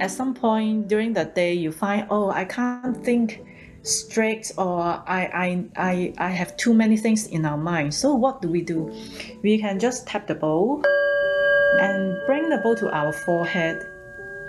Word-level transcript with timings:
at 0.00 0.10
some 0.10 0.34
point 0.34 0.88
during 0.88 1.12
the 1.12 1.24
day 1.24 1.54
you 1.54 1.72
find, 1.72 2.06
oh, 2.10 2.30
I 2.30 2.44
can't 2.44 2.96
think 3.04 3.44
straight 3.82 4.50
or 4.56 4.80
I, 4.80 5.30
I, 5.34 5.64
I, 5.76 6.14
I 6.18 6.30
have 6.30 6.56
too 6.56 6.74
many 6.74 6.96
things 6.96 7.26
in 7.26 7.44
our 7.44 7.56
mind. 7.56 7.94
So 7.94 8.14
what 8.14 8.40
do 8.40 8.48
we 8.48 8.62
do? 8.62 8.92
We 9.42 9.58
can 9.58 9.78
just 9.78 10.06
tap 10.06 10.26
the 10.26 10.34
bowl 10.34 10.82
and 11.80 12.16
bring 12.26 12.48
the 12.48 12.58
bowl 12.58 12.74
to 12.76 12.90
our 12.90 13.12
forehead. 13.12 13.86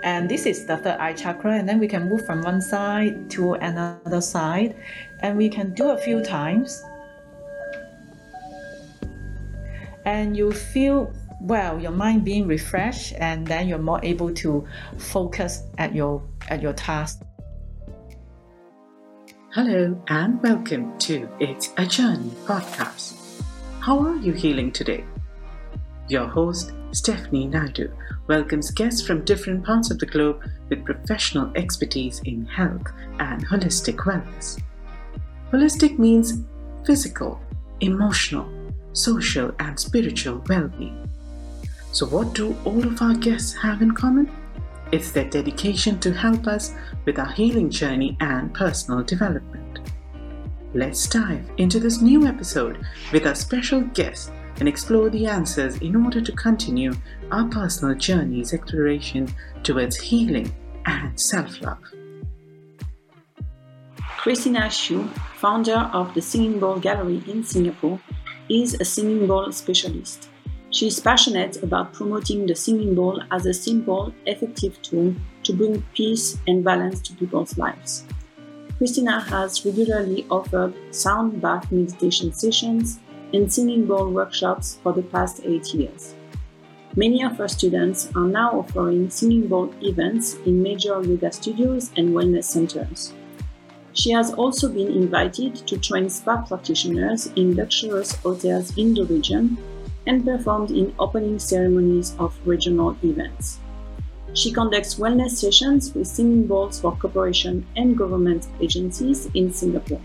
And 0.02 0.28
this 0.28 0.46
is 0.46 0.66
the 0.66 0.76
third 0.76 0.98
eye 0.98 1.12
chakra. 1.12 1.58
And 1.58 1.68
then 1.68 1.78
we 1.78 1.88
can 1.88 2.08
move 2.08 2.24
from 2.24 2.42
one 2.42 2.60
side 2.60 3.30
to 3.30 3.54
another 3.54 4.20
side. 4.20 4.76
And 5.20 5.36
we 5.36 5.48
can 5.48 5.74
do 5.74 5.90
a 5.90 5.98
few 5.98 6.22
times. 6.22 6.82
And 10.04 10.36
you 10.36 10.52
feel 10.52 11.12
well 11.46 11.80
your 11.80 11.92
mind 11.92 12.24
being 12.24 12.44
refreshed 12.48 13.14
and 13.18 13.46
then 13.46 13.68
you're 13.68 13.78
more 13.78 14.00
able 14.02 14.34
to 14.34 14.66
focus 14.98 15.62
at 15.78 15.94
your 15.94 16.20
at 16.48 16.60
your 16.60 16.72
task. 16.72 17.22
Hello 19.52 19.96
and 20.08 20.42
welcome 20.42 20.98
to 20.98 21.28
it's 21.38 21.72
a 21.76 21.86
journey 21.86 22.32
podcast. 22.46 23.14
How 23.78 24.00
are 24.00 24.16
you 24.16 24.32
healing 24.32 24.72
today? 24.72 25.04
Your 26.08 26.26
host 26.26 26.72
stephanie 26.90 27.46
naidu 27.46 27.92
welcomes 28.26 28.72
guests 28.72 29.06
from 29.06 29.24
different 29.24 29.64
parts 29.64 29.92
of 29.92 30.00
the 30.00 30.06
globe 30.06 30.42
with 30.68 30.84
professional 30.84 31.52
expertise 31.54 32.20
in 32.24 32.44
health 32.46 32.88
and 33.20 33.46
holistic 33.46 33.98
wellness. 33.98 34.60
Holistic 35.52 35.96
means 35.96 36.42
physical 36.84 37.40
emotional 37.80 38.50
social 38.94 39.52
and 39.60 39.78
spiritual 39.78 40.42
well-being 40.48 41.05
so, 41.96 42.04
what 42.04 42.34
do 42.34 42.54
all 42.66 42.86
of 42.86 43.00
our 43.00 43.14
guests 43.14 43.54
have 43.54 43.80
in 43.80 43.92
common? 43.92 44.30
It's 44.92 45.12
their 45.12 45.30
dedication 45.30 45.98
to 46.00 46.12
help 46.12 46.46
us 46.46 46.74
with 47.06 47.18
our 47.18 47.32
healing 47.32 47.70
journey 47.70 48.18
and 48.20 48.52
personal 48.52 49.02
development. 49.02 49.80
Let's 50.74 51.08
dive 51.08 51.50
into 51.56 51.80
this 51.80 52.02
new 52.02 52.26
episode 52.26 52.84
with 53.14 53.26
our 53.26 53.34
special 53.34 53.80
guest 53.80 54.30
and 54.60 54.68
explore 54.68 55.08
the 55.08 55.24
answers 55.26 55.78
in 55.78 55.96
order 55.96 56.20
to 56.20 56.32
continue 56.32 56.92
our 57.32 57.48
personal 57.48 57.94
journey's 57.94 58.52
exploration 58.52 59.34
towards 59.62 59.96
healing 59.96 60.54
and 60.84 61.18
self 61.18 61.62
love. 61.62 61.82
Christina 64.18 64.66
Shiu, 64.68 65.08
founder 65.36 65.88
of 65.94 66.12
the 66.12 66.20
Singing 66.20 66.60
Bowl 66.60 66.78
Gallery 66.78 67.22
in 67.26 67.42
Singapore, 67.42 67.98
is 68.50 68.74
a 68.74 68.84
singing 68.84 69.26
bowl 69.26 69.50
specialist. 69.50 70.28
She 70.70 70.88
is 70.88 71.00
passionate 71.00 71.62
about 71.62 71.92
promoting 71.92 72.46
the 72.46 72.54
singing 72.54 72.94
bowl 72.94 73.22
as 73.30 73.46
a 73.46 73.54
simple, 73.54 74.12
effective 74.26 74.80
tool 74.82 75.14
to 75.44 75.52
bring 75.52 75.82
peace 75.94 76.38
and 76.46 76.64
balance 76.64 77.00
to 77.02 77.14
people's 77.14 77.56
lives. 77.56 78.04
Christina 78.78 79.20
has 79.20 79.64
regularly 79.64 80.26
offered 80.30 80.74
sound 80.94 81.40
bath 81.40 81.70
meditation 81.72 82.32
sessions 82.32 82.98
and 83.32 83.50
singing 83.50 83.86
bowl 83.86 84.10
workshops 84.10 84.78
for 84.82 84.92
the 84.92 85.02
past 85.02 85.40
eight 85.44 85.72
years. 85.72 86.14
Many 86.94 87.22
of 87.22 87.36
her 87.38 87.48
students 87.48 88.10
are 88.14 88.26
now 88.26 88.50
offering 88.58 89.08
singing 89.08 89.48
bowl 89.48 89.72
events 89.82 90.34
in 90.46 90.62
major 90.62 91.02
yoga 91.02 91.30
studios 91.32 91.90
and 91.96 92.10
wellness 92.10 92.44
centers. 92.44 93.12
She 93.92 94.10
has 94.10 94.34
also 94.34 94.68
been 94.68 94.88
invited 94.88 95.56
to 95.66 95.78
train 95.78 96.10
spa 96.10 96.42
practitioners 96.42 97.28
in 97.36 97.54
luxurious 97.54 98.14
hotels 98.16 98.76
in 98.76 98.94
the 98.94 99.04
region 99.04 99.56
and 100.06 100.24
performed 100.24 100.70
in 100.70 100.94
opening 100.98 101.38
ceremonies 101.38 102.14
of 102.18 102.38
regional 102.46 102.96
events. 103.02 103.58
She 104.34 104.52
conducts 104.52 104.96
wellness 104.96 105.30
sessions 105.30 105.94
with 105.94 106.06
singing 106.06 106.46
bowls 106.46 106.80
for 106.80 106.94
corporation 106.96 107.66
and 107.74 107.96
government 107.96 108.46
agencies 108.60 109.26
in 109.34 109.52
Singapore. 109.52 110.00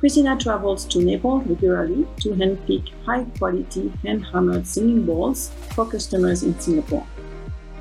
Christina 0.00 0.36
travels 0.36 0.84
to 0.86 1.00
Nepal 1.00 1.40
regularly 1.40 2.06
to 2.20 2.30
handpick 2.30 2.90
high 3.06 3.24
quality 3.38 3.92
hand 4.02 4.26
hammered 4.26 4.66
singing 4.66 5.06
bowls 5.06 5.50
for 5.74 5.86
customers 5.86 6.42
in 6.42 6.58
Singapore. 6.58 7.06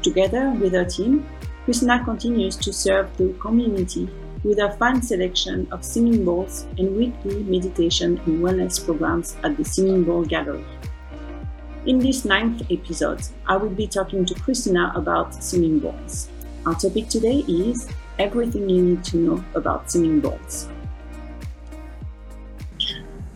Together 0.01 0.51
with 0.51 0.73
her 0.73 0.85
team, 0.85 1.25
Christina 1.65 2.03
continues 2.03 2.55
to 2.57 2.71
serve 2.71 3.15
the 3.17 3.33
community 3.39 4.07
with 4.43 4.59
a 4.59 4.71
fine 4.77 5.01
selection 5.01 5.67
of 5.71 5.83
singing 5.83 6.23
bowls 6.23 6.65
and 6.77 6.95
weekly 6.95 7.41
meditation 7.43 8.19
and 8.25 8.43
wellness 8.43 8.83
programs 8.85 9.35
at 9.43 9.57
the 9.57 9.63
Singing 9.63 10.03
Bowl 10.03 10.23
Gallery. 10.25 10.63
In 11.85 11.99
this 11.99 12.23
ninth 12.23 12.61
episode, 12.71 13.21
I 13.45 13.57
will 13.57 13.69
be 13.69 13.87
talking 13.87 14.23
to 14.23 14.33
Christina 14.35 14.93
about 14.95 15.43
singing 15.43 15.79
bowls. 15.79 16.29
Our 16.65 16.75
topic 16.75 17.09
today 17.09 17.43
is 17.45 17.89
everything 18.17 18.69
you 18.69 18.81
need 18.81 19.03
to 19.03 19.17
know 19.17 19.43
about 19.53 19.91
singing 19.91 20.21
bowls. 20.21 20.69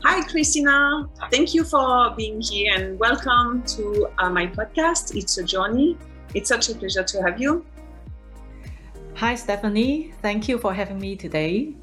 Hi, 0.02 0.22
Christina. 0.22 1.10
Thank 1.30 1.54
you 1.54 1.66
for 1.66 2.14
being 2.16 2.40
here 2.40 2.74
and 2.74 2.98
welcome 2.98 3.64
to 3.76 4.08
uh, 4.18 4.30
my 4.30 4.48
podcast. 4.48 5.14
It's 5.18 5.38
a 5.40 5.44
journey. 5.44 5.98
It's 6.34 6.48
such 6.48 6.70
a 6.70 6.76
pleasure 6.76 7.04
to 7.04 7.22
have 7.24 7.42
you. 7.42 7.66
Hi, 9.16 9.36
Stephanie. 9.36 10.14
Thank 10.22 10.48
you 10.48 10.58
for 10.58 10.74
having 10.74 11.00
me 11.00 11.18
today. 11.18 11.76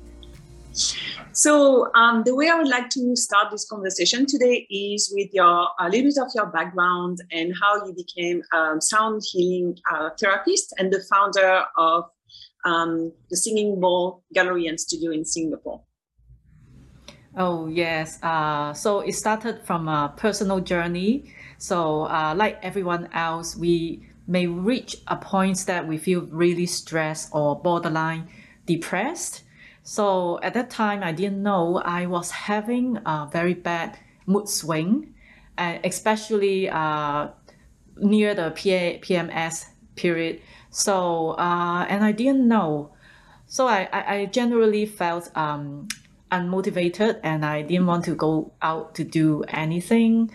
So 1.32 1.92
um, 1.94 2.22
the 2.24 2.34
way 2.34 2.48
I 2.48 2.54
would 2.54 2.68
like 2.68 2.90
to 2.90 3.16
start 3.16 3.50
this 3.50 3.66
conversation 3.68 4.26
today 4.26 4.66
is 4.70 5.12
with 5.14 5.30
your 5.32 5.68
a 5.78 5.88
little 5.88 6.10
bit 6.10 6.18
of 6.18 6.28
your 6.34 6.46
background 6.46 7.18
and 7.30 7.52
how 7.60 7.86
you 7.86 7.94
became 7.94 8.42
a 8.52 8.80
sound 8.80 9.22
healing 9.32 9.76
uh, 9.92 10.10
therapist 10.18 10.74
and 10.78 10.92
the 10.92 11.02
founder 11.10 11.64
of 11.76 12.04
um, 12.64 13.12
the 13.30 13.36
Singing 13.36 13.80
Bowl 13.80 14.24
Gallery 14.32 14.66
and 14.66 14.80
Studio 14.80 15.10
in 15.12 15.24
Singapore. 15.24 15.82
Oh 17.36 17.66
yes. 17.66 18.22
Uh, 18.22 18.72
so 18.72 19.00
it 19.00 19.12
started 19.12 19.62
from 19.64 19.88
a 19.88 20.12
personal 20.16 20.60
journey. 20.60 21.32
So 21.58 22.02
uh, 22.04 22.34
like 22.36 22.58
everyone 22.62 23.08
else, 23.12 23.56
we 23.56 24.08
may 24.26 24.46
reach 24.46 24.96
a 25.08 25.16
point 25.16 25.66
that 25.66 25.86
we 25.86 25.98
feel 25.98 26.22
really 26.22 26.66
stressed 26.66 27.30
or 27.32 27.60
borderline 27.60 28.28
depressed 28.66 29.43
so 29.84 30.40
at 30.42 30.54
that 30.54 30.70
time, 30.70 31.02
I 31.02 31.12
didn't 31.12 31.42
know 31.42 31.76
I 31.76 32.06
was 32.06 32.30
having 32.30 32.96
a 33.04 33.28
very 33.30 33.52
bad 33.52 33.98
mood 34.26 34.48
swing, 34.48 35.14
uh, 35.58 35.76
especially 35.84 36.70
uh, 36.70 37.28
near 37.98 38.34
the 38.34 38.50
PA, 38.50 38.98
PMS 39.04 39.66
period. 39.94 40.40
So, 40.70 41.32
uh, 41.32 41.84
and 41.86 42.02
I 42.02 42.12
didn't 42.12 42.48
know. 42.48 42.94
So 43.46 43.68
I, 43.68 43.86
I, 43.92 44.14
I 44.16 44.24
generally 44.24 44.86
felt 44.86 45.30
um, 45.36 45.88
unmotivated 46.32 47.20
and 47.22 47.44
I 47.44 47.60
didn't 47.60 47.86
want 47.86 48.06
to 48.06 48.14
go 48.14 48.52
out 48.62 48.94
to 48.94 49.04
do 49.04 49.44
anything. 49.48 50.30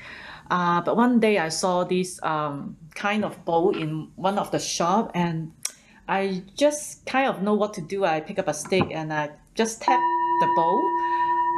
Uh, 0.52 0.82
but 0.82 0.96
one 0.96 1.20
day 1.20 1.40
I 1.40 1.50
saw 1.50 1.84
this 1.84 2.22
um, 2.22 2.78
kind 2.94 3.26
of 3.26 3.44
bowl 3.46 3.76
in 3.76 4.12
one 4.16 4.38
of 4.38 4.52
the 4.52 4.60
shop 4.60 5.12
and 5.16 5.54
I 6.08 6.44
just 6.56 7.06
kind 7.06 7.28
of 7.28 7.42
know 7.42 7.54
what 7.56 7.74
to 7.76 7.82
do. 7.82 8.06
I 8.06 8.20
pick 8.20 8.40
up 8.40 8.48
a 8.48 8.54
stick 8.54 8.86
and 8.92 9.14
I 9.14 9.30
just 9.60 9.82
tap 9.82 10.00
the 10.40 10.48
bowl. 10.56 10.82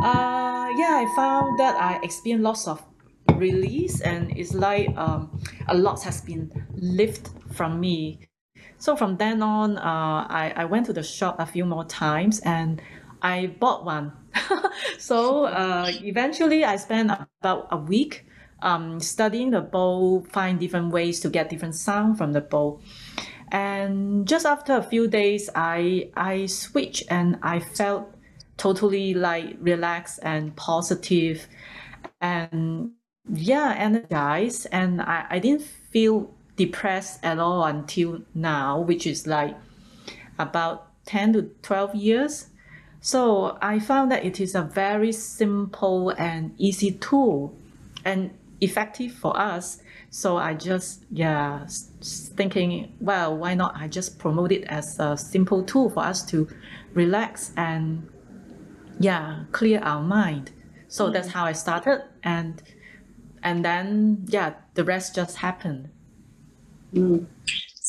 Uh, 0.04 0.70
yeah, 0.76 1.06
I 1.06 1.14
found 1.16 1.60
that 1.60 1.76
I 1.80 2.00
experienced 2.02 2.44
lots 2.44 2.68
of 2.68 2.82
release 3.36 4.02
and 4.02 4.36
it's 4.36 4.56
like 4.56 4.90
um, 4.98 5.40
a 5.68 5.78
lot 5.78 6.02
has 6.02 6.20
been 6.20 6.50
lifted 6.74 7.30
from 7.54 7.80
me. 7.80 8.28
So 8.80 8.96
from 8.96 9.18
then 9.18 9.44
on, 9.44 9.78
uh, 9.78 10.26
I, 10.28 10.52
I 10.56 10.66
went 10.66 10.88
to 10.88 10.94
the 10.94 11.04
shop 11.04 11.36
a 11.38 11.46
few 11.46 11.64
more 11.64 11.86
times 11.86 12.40
and 12.40 12.82
I 13.22 13.54
bought 13.60 13.86
one. 13.86 14.14
so 14.98 15.46
uh, 15.46 15.92
eventually 16.02 16.66
I 16.66 16.78
spent 16.78 17.12
about 17.40 17.68
a 17.70 17.78
week 17.78 18.26
um, 18.64 19.00
studying 19.00 19.52
the 19.52 19.62
bowl, 19.62 20.26
find 20.32 20.60
different 20.60 20.92
ways 20.92 21.20
to 21.20 21.30
get 21.30 21.52
different 21.52 21.76
sound 21.76 22.18
from 22.18 22.34
the 22.34 22.42
bowl 22.42 22.82
and 23.52 24.28
just 24.28 24.46
after 24.46 24.74
a 24.74 24.84
few 24.84 25.08
days 25.08 25.50
i 25.56 26.09
i 26.16 26.46
switched 26.46 27.03
and 27.09 27.38
i 27.42 27.59
felt 27.59 28.08
totally 28.62 29.14
like 29.16 29.58
relaxed 29.59 30.20
and 30.22 30.56
positive 30.56 31.48
and 32.22 32.92
yeah 33.34 33.74
energized. 33.76 34.68
And 34.72 35.02
i, 35.02 35.26
I 35.30 35.40
didn't 35.40 35.64
feel 35.64 36.32
depressed 36.56 37.20
at 37.24 37.40
all 37.40 37.64
until 37.64 38.22
now 38.36 38.80
which 38.80 39.08
is 39.08 39.26
like 39.26 39.56
about 40.38 40.88
10 41.06 41.34
to 41.34 41.42
12 41.64 41.96
years. 41.96 42.47
So 43.00 43.58
i 43.62 43.80
found 43.80 44.12
that 44.12 44.24
it 44.24 44.40
is 44.40 44.54
a 44.54 44.62
very 44.62 45.12
simple 45.12 46.12
and 46.12 46.54
easy 46.59 46.92
tool 46.92 47.56
and 48.06 48.30
effective 48.59 49.12
for 49.12 49.36
us 49.36 49.82
so 50.13 50.35
I 50.35 50.53
just, 50.55 51.05
yeah, 51.09 51.66
thinking, 52.02 52.93
well, 52.99 53.37
why 53.37 53.53
not? 53.53 53.75
I 53.78 53.87
just 53.87 54.19
promote 54.19 54.52
it 54.52 54.66
as 54.66 54.99
a 54.99 55.16
simple 55.16 55.63
tool 55.63 55.90
for 55.90 56.03
us 56.03 56.22
to 56.31 56.49
relax 56.93 57.53
and, 57.55 58.09
yeah, 58.99 59.46
clear 59.53 59.79
our 59.79 60.03
mind. 60.03 60.52
So 60.90 61.08
mm. 61.08 61.13
that's 61.13 61.29
how 61.29 61.46
I 61.46 61.53
started. 61.53 62.03
And, 62.23 62.61
and 63.41 63.63
then, 63.63 64.25
yeah, 64.28 64.55
the 64.73 64.84
rest 64.84 65.16
just 65.16 65.37
happened. 65.37 65.90
Mm. 66.93 67.25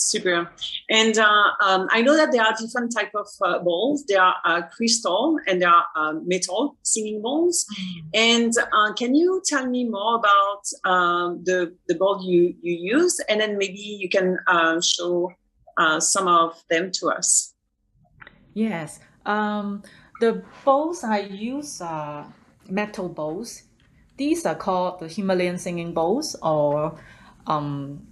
Super. 0.02 0.50
And 0.90 1.16
uh, 1.16 1.52
um, 1.60 1.86
I 1.90 2.02
know 2.02 2.16
that 2.16 2.32
there 2.32 2.42
are 2.42 2.54
different 2.58 2.92
type 2.92 3.12
of 3.14 3.28
uh, 3.40 3.60
bowls. 3.60 4.04
There 4.06 4.20
are 4.20 4.34
uh, 4.44 4.62
crystal 4.62 5.38
and 5.46 5.62
there 5.62 5.68
are 5.68 5.86
uh, 5.94 6.14
metal 6.24 6.76
singing 6.82 7.22
bowls. 7.22 7.64
Mm. 7.64 8.02
And 8.14 8.52
uh, 8.72 8.92
can 8.94 9.14
you 9.14 9.40
tell 9.46 9.66
me 9.66 9.84
more 9.84 10.16
about 10.16 10.64
um, 10.84 11.44
the 11.44 11.76
the 11.86 11.94
bowl 11.94 12.20
you 12.24 12.54
you 12.62 12.74
use, 12.98 13.20
and 13.28 13.40
then 13.40 13.56
maybe 13.58 13.78
you 13.78 14.08
can 14.08 14.38
uh, 14.46 14.80
show 14.80 15.32
some 15.98 16.28
of 16.28 16.62
them 16.68 16.90
to 16.92 17.08
us. 17.08 17.54
Yes. 18.54 19.00
Um, 19.24 19.82
the 20.20 20.42
bowls 20.64 21.04
I 21.04 21.20
use 21.20 21.80
are 21.80 22.26
metal 22.68 23.08
bowls. 23.08 23.62
These 24.16 24.46
are 24.46 24.54
called 24.54 25.00
the 25.00 25.08
Himalayan 25.08 25.58
singing 25.58 25.94
bowls 25.94 26.36
or 26.42 26.98
um, 27.46 28.06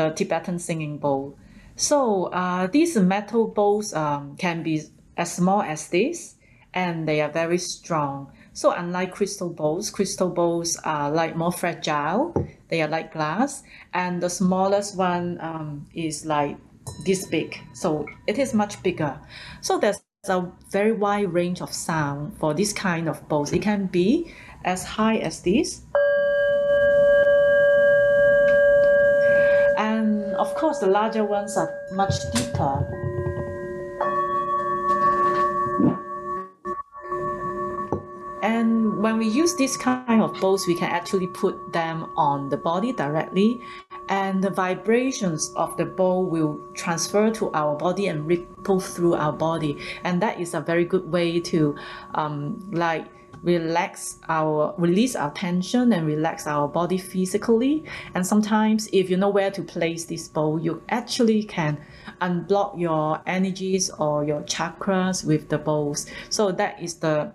the 0.00 0.10
Tibetan 0.10 0.58
singing 0.58 0.96
bowl. 0.98 1.36
So 1.76 2.26
uh, 2.26 2.66
these 2.66 2.96
metal 2.96 3.46
bowls 3.48 3.92
um, 3.92 4.36
can 4.36 4.62
be 4.62 4.82
as 5.16 5.34
small 5.34 5.62
as 5.62 5.88
this, 5.88 6.36
and 6.72 7.06
they 7.08 7.20
are 7.20 7.30
very 7.30 7.58
strong. 7.58 8.32
So 8.52 8.72
unlike 8.72 9.12
crystal 9.12 9.50
bowls, 9.50 9.90
crystal 9.90 10.30
bowls 10.30 10.76
are 10.84 11.10
like 11.10 11.36
more 11.36 11.52
fragile. 11.52 12.34
They 12.68 12.82
are 12.82 12.88
like 12.88 13.12
glass, 13.12 13.62
and 13.92 14.22
the 14.22 14.30
smallest 14.30 14.96
one 14.96 15.38
um, 15.40 15.86
is 15.94 16.24
like 16.24 16.56
this 17.04 17.26
big. 17.26 17.58
So 17.74 18.06
it 18.26 18.38
is 18.38 18.54
much 18.54 18.82
bigger. 18.82 19.18
So 19.60 19.78
there's 19.78 20.00
a 20.28 20.46
very 20.70 20.92
wide 20.92 21.32
range 21.32 21.60
of 21.60 21.72
sound 21.72 22.36
for 22.38 22.54
this 22.54 22.72
kind 22.72 23.08
of 23.08 23.26
bowls. 23.28 23.52
It 23.52 23.62
can 23.62 23.86
be 23.86 24.32
as 24.64 24.84
high 24.84 25.16
as 25.16 25.42
this 25.42 25.82
of 30.50 30.56
course, 30.56 30.78
the 30.78 30.86
larger 30.86 31.24
ones 31.24 31.56
are 31.56 31.72
much 31.92 32.14
deeper. 32.32 32.86
And 38.42 39.00
when 39.02 39.18
we 39.18 39.28
use 39.28 39.54
this 39.54 39.76
kind 39.76 40.22
of 40.22 40.34
bowls, 40.40 40.66
we 40.66 40.74
can 40.74 40.90
actually 40.90 41.28
put 41.28 41.72
them 41.72 42.10
on 42.16 42.48
the 42.48 42.56
body 42.56 42.92
directly, 42.92 43.60
and 44.08 44.42
the 44.42 44.50
vibrations 44.50 45.52
of 45.54 45.76
the 45.76 45.84
bowl 45.84 46.26
will 46.26 46.58
transfer 46.74 47.30
to 47.30 47.52
our 47.52 47.76
body 47.76 48.08
and 48.08 48.26
ripple 48.26 48.80
through 48.80 49.14
our 49.14 49.32
body. 49.32 49.78
And 50.04 50.20
that 50.22 50.40
is 50.40 50.54
a 50.54 50.60
very 50.60 50.84
good 50.84 51.10
way 51.12 51.38
to, 51.40 51.76
um, 52.14 52.58
like, 52.72 53.06
relax 53.42 54.18
our 54.28 54.74
release 54.76 55.16
our 55.16 55.30
tension 55.32 55.92
and 55.92 56.06
relax 56.06 56.46
our 56.46 56.68
body 56.68 56.98
physically 56.98 57.82
and 58.14 58.26
sometimes 58.26 58.88
if 58.92 59.08
you 59.08 59.16
know 59.16 59.30
where 59.30 59.50
to 59.50 59.62
place 59.62 60.04
this 60.04 60.28
bowl 60.28 60.60
you 60.60 60.82
actually 60.90 61.42
can 61.42 61.78
unblock 62.20 62.78
your 62.78 63.20
energies 63.26 63.88
or 63.98 64.24
your 64.24 64.42
chakras 64.42 65.24
with 65.24 65.48
the 65.48 65.58
bowls 65.58 66.06
so 66.28 66.52
that 66.52 66.80
is 66.82 66.96
the 66.96 67.32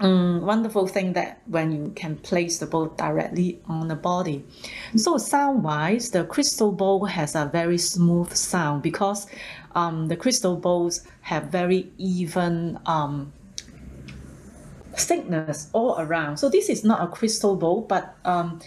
um, 0.00 0.42
wonderful 0.42 0.86
thing 0.86 1.12
that 1.12 1.40
when 1.46 1.70
you 1.70 1.92
can 1.94 2.16
place 2.16 2.58
the 2.58 2.66
bowl 2.66 2.86
directly 2.86 3.60
on 3.66 3.88
the 3.88 3.94
body. 3.94 4.44
So 4.96 5.18
sound 5.18 5.62
wise, 5.62 6.10
the 6.10 6.24
crystal 6.24 6.72
bowl 6.72 7.04
has 7.04 7.34
a 7.36 7.46
very 7.46 7.78
smooth 7.78 8.32
sound 8.34 8.82
because 8.82 9.28
um, 9.74 10.08
the 10.08 10.16
crystal 10.16 10.56
bowls 10.56 11.06
have 11.20 11.44
very 11.44 11.92
even 11.96 12.78
um, 12.86 13.32
thickness 14.96 15.70
all 15.72 15.96
around. 15.98 16.36
So 16.38 16.48
this 16.48 16.68
is 16.68 16.84
not 16.84 17.02
a 17.02 17.06
crystal 17.06 17.56
bowl, 17.56 17.82
but 17.82 18.16
um, 18.24 18.60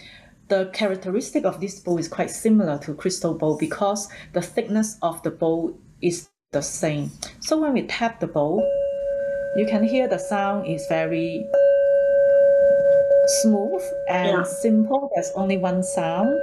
the 0.48 0.70
characteristic 0.72 1.44
of 1.44 1.60
this 1.60 1.80
bowl 1.80 1.98
is 1.98 2.08
quite 2.08 2.30
similar 2.30 2.78
to 2.78 2.94
crystal 2.94 3.34
bowl 3.34 3.56
because 3.58 4.08
the 4.32 4.42
thickness 4.42 4.98
of 5.02 5.22
the 5.22 5.30
bowl 5.30 5.78
is 6.00 6.28
the 6.52 6.62
same. 6.62 7.10
So 7.40 7.58
when 7.58 7.74
we 7.74 7.82
tap 7.82 8.20
the 8.20 8.26
bowl, 8.26 8.60
you 9.56 9.66
can 9.66 9.82
hear 9.82 10.08
the 10.08 10.18
sound 10.18 10.66
is 10.66 10.84
very 10.88 11.46
smooth 13.42 13.82
and 14.08 14.38
yeah. 14.38 14.42
simple. 14.44 15.10
There's 15.14 15.30
only 15.34 15.58
one 15.58 15.82
sound 15.82 16.38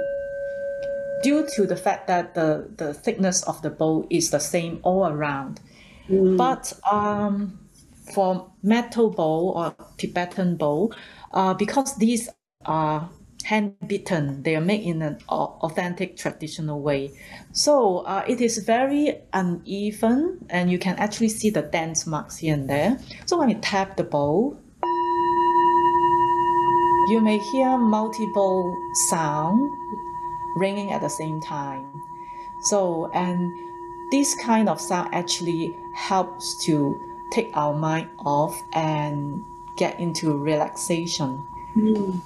due 1.22 1.46
to 1.54 1.66
the 1.66 1.76
fact 1.76 2.06
that 2.06 2.34
the, 2.34 2.68
the 2.76 2.94
thickness 2.94 3.42
of 3.44 3.62
the 3.62 3.70
bowl 3.70 4.06
is 4.10 4.30
the 4.30 4.38
same 4.38 4.80
all 4.82 5.06
around. 5.06 5.60
Mm. 6.08 6.36
But 6.36 6.72
um, 6.90 7.58
for 8.14 8.50
metal 8.62 9.10
bowl 9.10 9.52
or 9.56 9.74
Tibetan 9.98 10.56
bowl, 10.56 10.94
uh, 11.32 11.54
because 11.54 11.96
these 11.96 12.28
are 12.64 13.08
hand 13.44 13.74
beaten, 13.86 14.42
they 14.42 14.56
are 14.56 14.60
made 14.60 14.82
in 14.82 15.02
an 15.02 15.18
authentic 15.28 16.16
traditional 16.16 16.80
way. 16.80 17.12
So 17.52 17.98
uh, 17.98 18.24
it 18.26 18.40
is 18.40 18.58
very 18.58 19.18
uneven, 19.32 20.44
and 20.50 20.70
you 20.70 20.78
can 20.78 20.96
actually 20.96 21.28
see 21.28 21.50
the 21.50 21.62
dent 21.62 22.06
marks 22.06 22.38
here 22.38 22.54
and 22.54 22.68
there. 22.68 22.98
So 23.26 23.38
when 23.38 23.48
you 23.48 23.56
tap 23.56 23.96
the 23.96 24.04
bowl, 24.04 24.58
you 27.08 27.20
may 27.20 27.38
hear 27.38 27.78
multiple 27.78 28.76
sound 29.08 29.70
ringing 30.56 30.90
at 30.90 31.02
the 31.02 31.08
same 31.08 31.40
time. 31.40 31.86
So 32.64 33.10
and 33.14 33.52
this 34.10 34.34
kind 34.42 34.68
of 34.68 34.80
sound 34.80 35.14
actually 35.14 35.76
helps 35.94 36.64
to 36.64 36.98
take 37.32 37.48
our 37.54 37.74
mind 37.74 38.08
off 38.24 38.58
and 38.74 39.40
get 39.78 39.98
into 40.00 40.36
relaxation. 40.36 41.38
Mm. 41.76 42.22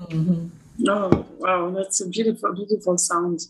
Mm-hmm. 0.00 0.88
Oh, 0.88 1.26
wow, 1.38 1.70
that's 1.70 2.00
a 2.00 2.08
beautiful, 2.08 2.52
beautiful 2.54 2.98
sound. 2.98 3.40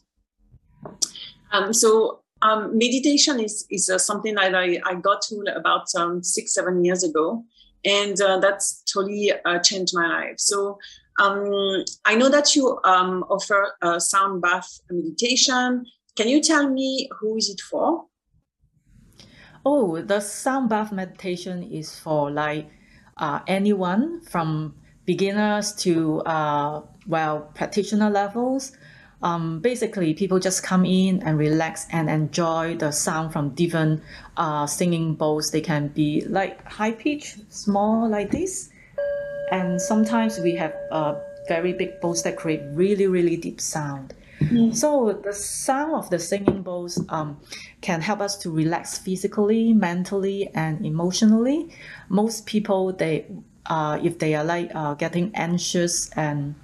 Um, 1.52 1.72
so 1.72 2.20
um, 2.42 2.76
meditation 2.76 3.40
is, 3.40 3.66
is 3.70 3.88
uh, 3.88 3.98
something 3.98 4.34
that 4.34 4.54
I, 4.54 4.80
I 4.84 4.94
got 4.94 5.22
to 5.22 5.44
about 5.54 5.86
um, 5.96 6.22
six, 6.22 6.54
seven 6.54 6.84
years 6.84 7.04
ago. 7.04 7.44
And 7.84 8.20
uh, 8.20 8.38
that's 8.38 8.82
totally 8.92 9.32
uh, 9.44 9.58
changed 9.58 9.92
my 9.94 10.06
life. 10.06 10.36
So 10.38 10.78
um, 11.20 11.84
I 12.04 12.14
know 12.14 12.28
that 12.28 12.54
you 12.54 12.78
um, 12.84 13.24
offer 13.28 13.74
a 13.82 14.00
sound 14.00 14.40
bath 14.40 14.80
meditation. 14.90 15.84
Can 16.16 16.28
you 16.28 16.40
tell 16.40 16.68
me 16.68 17.08
who 17.18 17.36
is 17.36 17.50
it 17.50 17.60
for? 17.60 18.04
Oh, 19.64 20.00
the 20.00 20.18
sound 20.18 20.68
bath 20.68 20.90
meditation 20.90 21.62
is 21.62 21.96
for 21.96 22.30
like 22.30 22.68
uh, 23.16 23.40
anyone 23.46 24.20
from 24.20 24.74
beginners 25.04 25.72
to 25.74 26.20
uh, 26.22 26.82
well 27.06 27.50
practitioner 27.54 28.10
levels. 28.10 28.72
Um, 29.22 29.60
basically, 29.60 30.14
people 30.14 30.40
just 30.40 30.64
come 30.64 30.84
in 30.84 31.22
and 31.22 31.38
relax 31.38 31.86
and 31.92 32.10
enjoy 32.10 32.76
the 32.76 32.90
sound 32.90 33.32
from 33.32 33.50
different 33.50 34.02
uh, 34.36 34.66
singing 34.66 35.14
bowls. 35.14 35.52
They 35.52 35.60
can 35.60 35.88
be 35.88 36.24
like 36.26 36.66
high 36.66 36.90
pitch, 36.90 37.36
small 37.48 38.08
like 38.08 38.32
this, 38.32 38.70
and 39.52 39.80
sometimes 39.80 40.40
we 40.40 40.56
have 40.56 40.74
very 41.46 41.72
big 41.72 42.00
bowls 42.00 42.24
that 42.24 42.36
create 42.36 42.62
really 42.72 43.06
really 43.06 43.36
deep 43.36 43.60
sound. 43.60 44.12
Mm. 44.52 44.74
So 44.74 45.20
the 45.24 45.32
sound 45.32 45.94
of 45.94 46.10
the 46.10 46.18
singing 46.18 46.62
bowls 46.62 47.02
um, 47.08 47.40
can 47.80 48.00
help 48.00 48.20
us 48.20 48.36
to 48.38 48.50
relax 48.50 48.98
physically, 48.98 49.72
mentally, 49.72 50.50
and 50.54 50.84
emotionally. 50.84 51.70
Most 52.08 52.46
people, 52.46 52.92
they 52.92 53.26
uh, 53.66 53.98
if 54.02 54.18
they 54.18 54.34
are 54.34 54.44
like 54.44 54.70
uh, 54.74 54.94
getting 54.94 55.30
anxious 55.34 56.10
and 56.10 56.54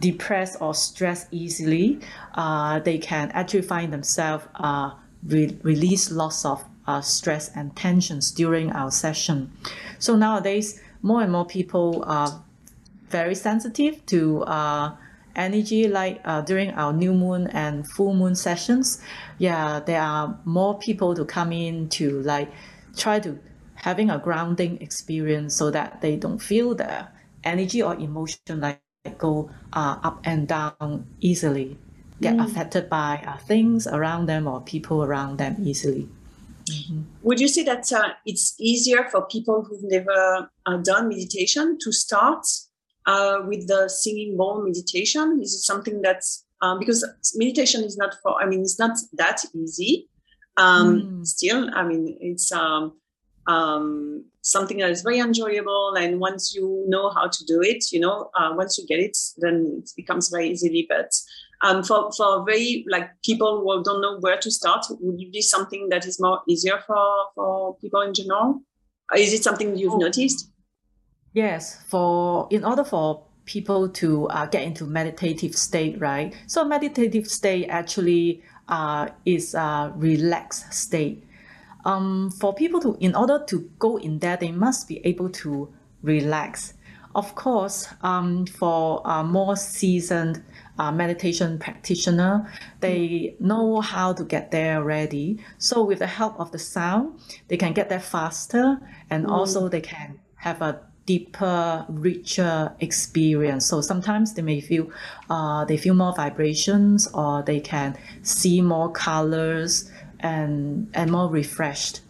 depressed 0.00 0.58
or 0.60 0.74
stressed 0.74 1.28
easily, 1.30 2.00
uh, 2.34 2.80
they 2.80 2.98
can 2.98 3.30
actually 3.32 3.62
find 3.62 3.92
themselves 3.92 4.44
uh, 4.56 4.90
re- 5.24 5.56
release 5.62 6.10
lots 6.10 6.44
of 6.44 6.64
uh, 6.86 7.00
stress 7.00 7.50
and 7.56 7.74
tensions 7.76 8.30
during 8.32 8.72
our 8.72 8.90
session. 8.90 9.52
So 9.98 10.16
nowadays, 10.16 10.80
more 11.02 11.22
and 11.22 11.32
more 11.32 11.46
people 11.46 12.04
are 12.06 12.42
very 13.08 13.34
sensitive 13.34 14.04
to 14.06 14.42
uh, 14.42 14.96
energy 15.36 15.88
like 15.88 16.20
uh, 16.24 16.40
during 16.42 16.70
our 16.72 16.92
new 16.92 17.14
moon 17.14 17.46
and 17.48 17.86
full 17.88 18.14
moon 18.14 18.34
sessions 18.34 19.00
yeah 19.38 19.80
there 19.80 20.00
are 20.00 20.38
more 20.44 20.78
people 20.78 21.14
to 21.14 21.24
come 21.24 21.52
in 21.52 21.88
to 21.88 22.20
like 22.22 22.50
try 22.96 23.20
to 23.20 23.38
having 23.74 24.10
a 24.10 24.18
grounding 24.18 24.80
experience 24.82 25.54
so 25.54 25.70
that 25.70 26.00
they 26.00 26.16
don't 26.16 26.40
feel 26.40 26.74
the 26.74 27.06
energy 27.44 27.82
or 27.82 27.94
emotion 27.94 28.60
like 28.60 28.80
go 29.18 29.48
uh, 29.72 29.96
up 30.02 30.20
and 30.24 30.48
down 30.48 31.06
easily 31.20 31.78
get 32.20 32.36
mm. 32.36 32.44
affected 32.44 32.90
by 32.90 33.22
uh, 33.26 33.36
things 33.38 33.86
around 33.86 34.26
them 34.26 34.46
or 34.46 34.60
people 34.60 35.04
around 35.04 35.38
them 35.38 35.56
easily 35.62 36.08
mm-hmm. 36.68 37.02
Would 37.22 37.40
you 37.40 37.48
say 37.48 37.62
that 37.62 37.90
uh, 37.92 38.08
it's 38.26 38.54
easier 38.58 39.08
for 39.10 39.26
people 39.26 39.62
who've 39.62 39.84
never 39.84 40.50
uh, 40.66 40.76
done 40.78 41.08
meditation 41.08 41.78
to 41.80 41.92
start 41.92 42.44
uh, 43.12 43.36
with 43.48 43.62
the 43.72 43.88
singing 43.88 44.36
bowl 44.38 44.56
meditation? 44.68 45.26
Is 45.44 45.50
it 45.56 45.64
something 45.70 45.96
that's 46.06 46.28
um, 46.62 46.78
because 46.82 47.00
meditation 47.42 47.80
is 47.88 47.96
not 48.02 48.12
for, 48.22 48.32
I 48.42 48.44
mean, 48.50 48.62
it's 48.66 48.80
not 48.84 48.94
that 49.22 49.38
easy. 49.62 49.92
Um, 50.64 50.88
mm. 50.88 51.26
Still, 51.26 51.60
I 51.80 51.82
mean, 51.90 52.04
it's 52.30 52.48
um, 52.52 52.82
um, 53.54 54.24
something 54.42 54.78
that 54.80 54.90
is 54.90 55.02
very 55.08 55.20
enjoyable. 55.28 55.94
And 56.02 56.20
once 56.28 56.42
you 56.54 56.66
know 56.92 57.10
how 57.16 57.26
to 57.36 57.40
do 57.52 57.58
it, 57.72 57.82
you 57.94 58.00
know, 58.04 58.16
uh, 58.38 58.50
once 58.60 58.72
you 58.78 58.84
get 58.92 59.00
it, 59.08 59.16
then 59.42 59.56
it 59.80 59.90
becomes 60.00 60.30
very 60.34 60.46
easily. 60.52 60.84
But 60.94 61.10
Um, 61.66 61.82
for 61.82 62.00
for 62.16 62.44
very 62.46 62.84
like 62.94 63.08
people 63.28 63.50
who 63.60 63.82
don't 63.82 64.02
know 64.04 64.14
where 64.24 64.38
to 64.38 64.50
start, 64.50 64.82
would 65.02 65.20
it 65.20 65.32
be 65.32 65.42
something 65.42 65.88
that 65.90 66.06
is 66.06 66.20
more 66.20 66.38
easier 66.46 66.78
for 66.86 67.04
for 67.34 67.76
people 67.82 68.02
in 68.06 68.12
general? 68.14 68.62
Is 69.24 69.32
it 69.32 69.42
something 69.42 69.76
you've 69.76 69.98
oh. 69.98 70.04
noticed? 70.06 70.40
Yes, 71.32 71.80
for 71.86 72.48
in 72.50 72.64
order 72.64 72.84
for 72.84 73.22
people 73.44 73.88
to 73.88 74.26
uh, 74.28 74.46
get 74.46 74.62
into 74.62 74.84
meditative 74.84 75.54
state, 75.54 75.98
right? 76.00 76.34
So 76.46 76.64
meditative 76.64 77.26
state 77.26 77.68
actually 77.68 78.42
uh, 78.68 79.08
is 79.24 79.54
a 79.54 79.92
relaxed 79.96 80.72
state. 80.72 81.24
Um, 81.84 82.30
for 82.30 82.54
people 82.54 82.80
to, 82.82 82.96
in 83.00 83.14
order 83.14 83.42
to 83.46 83.70
go 83.78 83.96
in 83.96 84.18
there, 84.18 84.36
they 84.36 84.52
must 84.52 84.86
be 84.86 85.00
able 85.06 85.30
to 85.30 85.72
relax. 86.02 86.74
Of 87.14 87.34
course, 87.34 87.88
um, 88.02 88.44
for 88.44 89.00
a 89.04 89.24
more 89.24 89.56
seasoned 89.56 90.44
uh, 90.78 90.92
meditation 90.92 91.58
practitioner, 91.58 92.52
they 92.80 93.34
know 93.40 93.80
how 93.80 94.12
to 94.12 94.24
get 94.24 94.50
there 94.50 94.76
already. 94.76 95.42
So 95.56 95.82
with 95.82 96.00
the 96.00 96.06
help 96.06 96.38
of 96.38 96.52
the 96.52 96.58
sound, 96.58 97.18
they 97.48 97.56
can 97.56 97.72
get 97.72 97.88
there 97.88 97.98
faster, 98.00 98.78
and 99.08 99.24
mm. 99.24 99.30
also 99.30 99.68
they 99.68 99.80
can 99.80 100.20
have 100.36 100.60
a 100.60 100.80
deeper, 101.08 101.86
richer 101.88 102.70
experience. 102.80 103.64
So 103.64 103.80
sometimes 103.80 104.34
they 104.34 104.42
may 104.42 104.60
feel 104.60 104.86
uh, 105.30 105.64
they 105.64 105.78
feel 105.78 105.94
more 105.94 106.14
vibrations, 106.14 107.08
or 107.14 107.42
they 107.42 107.60
can 107.60 107.96
see 108.22 108.60
more 108.60 108.92
colors 108.92 109.90
and 110.20 110.90
and 110.92 111.10
more 111.10 111.28
refreshed. 111.40 112.02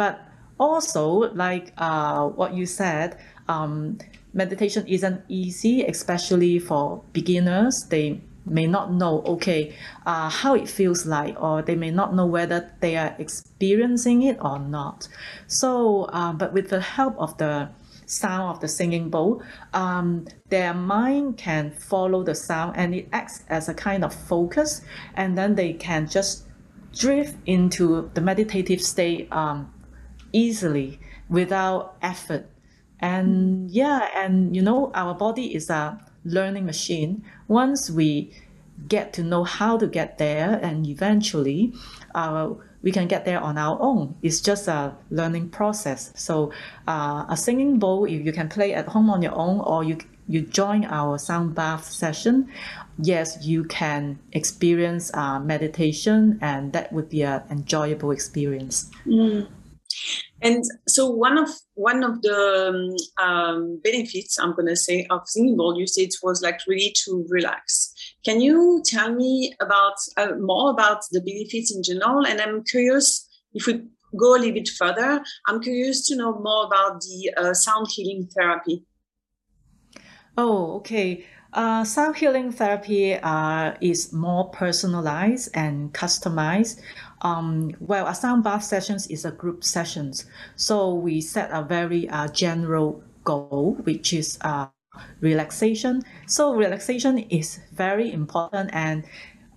But 0.00 0.24
also, 0.58 1.28
like 1.34 1.74
uh, 1.76 2.32
what 2.32 2.54
you 2.54 2.64
said, 2.64 3.18
um, 3.46 3.98
meditation 4.32 4.88
isn't 4.88 5.20
easy, 5.28 5.84
especially 5.84 6.58
for 6.58 7.04
beginners. 7.12 7.84
They 7.92 8.20
may 8.46 8.66
not 8.66 8.92
know, 8.92 9.22
okay, 9.36 9.74
uh, 10.06 10.30
how 10.30 10.54
it 10.54 10.68
feels 10.68 11.04
like, 11.04 11.34
or 11.42 11.62
they 11.62 11.74
may 11.74 11.90
not 11.90 12.14
know 12.14 12.26
whether 12.26 12.70
they 12.80 12.96
are 12.96 13.12
experiencing 13.18 14.22
it 14.22 14.38
or 14.40 14.58
not. 14.58 15.08
So, 15.46 16.04
uh, 16.14 16.32
but 16.32 16.54
with 16.54 16.70
the 16.70 16.80
help 16.80 17.18
of 17.18 17.36
the 17.36 17.68
sound 18.06 18.54
of 18.54 18.60
the 18.60 18.68
singing 18.68 19.10
bowl, 19.10 19.42
um, 19.74 20.26
their 20.48 20.72
mind 20.72 21.36
can 21.36 21.70
follow 21.70 22.22
the 22.22 22.34
sound 22.34 22.76
and 22.76 22.94
it 22.94 23.08
acts 23.12 23.44
as 23.48 23.68
a 23.68 23.74
kind 23.74 24.04
of 24.04 24.14
focus, 24.14 24.80
and 25.14 25.36
then 25.36 25.54
they 25.54 25.72
can 25.72 26.08
just 26.08 26.46
drift 26.94 27.36
into 27.46 28.10
the 28.14 28.20
meditative 28.20 28.80
state 28.80 29.30
um, 29.32 29.72
easily 30.32 30.98
without 31.28 31.96
effort. 32.00 32.48
And 32.98 33.70
yeah 33.70 34.08
and 34.14 34.56
you 34.56 34.62
know 34.62 34.90
our 34.94 35.14
body 35.14 35.54
is 35.54 35.68
a 35.68 36.00
learning 36.24 36.64
machine. 36.64 37.24
Once 37.46 37.90
we 37.90 38.32
get 38.88 39.12
to 39.14 39.22
know 39.22 39.44
how 39.44 39.78
to 39.78 39.86
get 39.86 40.18
there 40.18 40.58
and 40.62 40.86
eventually 40.86 41.72
uh, 42.14 42.50
we 42.82 42.92
can 42.92 43.08
get 43.08 43.24
there 43.24 43.40
on 43.40 43.58
our 43.58 43.78
own. 43.80 44.16
It's 44.22 44.40
just 44.40 44.68
a 44.68 44.94
learning 45.10 45.50
process. 45.50 46.12
So 46.14 46.52
uh, 46.86 47.24
a 47.28 47.36
singing 47.36 47.78
bowl 47.78 48.04
if 48.04 48.24
you 48.24 48.32
can 48.32 48.48
play 48.48 48.74
at 48.74 48.86
home 48.88 49.10
on 49.10 49.22
your 49.22 49.34
own 49.34 49.60
or 49.60 49.84
you 49.84 49.98
you 50.28 50.42
join 50.42 50.84
our 50.84 51.18
sound 51.18 51.54
bath 51.54 51.84
session 51.88 52.48
yes 52.98 53.46
you 53.46 53.62
can 53.64 54.18
experience 54.32 55.12
uh, 55.14 55.38
meditation 55.38 56.38
and 56.42 56.72
that 56.72 56.92
would 56.92 57.08
be 57.08 57.22
an 57.22 57.42
enjoyable 57.50 58.10
experience. 58.10 58.90
Mm. 59.06 59.46
And 60.42 60.64
so 60.86 61.08
one 61.08 61.38
of 61.38 61.48
one 61.74 62.04
of 62.04 62.20
the 62.22 62.96
um, 63.18 63.26
um 63.26 63.80
benefits 63.82 64.38
I'm 64.38 64.54
to 64.54 64.76
say 64.76 65.06
of 65.10 65.22
singing 65.26 65.56
bowl, 65.56 65.78
you 65.78 65.86
said 65.86 66.10
was 66.22 66.42
like 66.42 66.60
really 66.68 66.94
to 67.04 67.26
relax. 67.28 67.92
Can 68.24 68.40
you 68.40 68.82
tell 68.84 69.14
me 69.14 69.54
about 69.60 69.94
uh, 70.16 70.32
more 70.38 70.70
about 70.70 71.00
the 71.10 71.20
benefits 71.20 71.74
in 71.74 71.82
general? 71.82 72.26
And 72.26 72.40
I'm 72.40 72.64
curious 72.64 73.26
if 73.54 73.66
we 73.66 73.82
go 74.18 74.36
a 74.36 74.38
little 74.38 74.54
bit 74.54 74.68
further. 74.68 75.22
I'm 75.46 75.60
curious 75.60 76.06
to 76.08 76.16
know 76.16 76.38
more 76.38 76.66
about 76.66 77.00
the 77.00 77.32
uh, 77.36 77.54
sound 77.54 77.86
healing 77.90 78.28
therapy. 78.36 78.84
Oh, 80.36 80.76
okay. 80.76 81.24
Uh, 81.52 81.84
sound 81.84 82.16
healing 82.16 82.52
therapy 82.52 83.14
uh, 83.14 83.74
is 83.80 84.12
more 84.12 84.50
personalized 84.50 85.48
and 85.54 85.92
customized 85.94 86.80
um, 87.22 87.72
well, 87.80 88.06
a 88.06 88.14
sound 88.14 88.44
bath 88.44 88.64
sessions 88.64 89.06
is 89.06 89.24
a 89.24 89.30
group 89.30 89.64
sessions. 89.64 90.26
So 90.56 90.94
we 90.94 91.20
set 91.20 91.50
a 91.50 91.62
very 91.62 92.08
uh, 92.08 92.28
general 92.28 93.02
goal, 93.24 93.78
which 93.84 94.12
is 94.12 94.38
uh, 94.42 94.66
relaxation. 95.20 96.02
So 96.26 96.54
relaxation 96.54 97.18
is 97.18 97.60
very 97.72 98.12
important. 98.12 98.70
And 98.72 99.04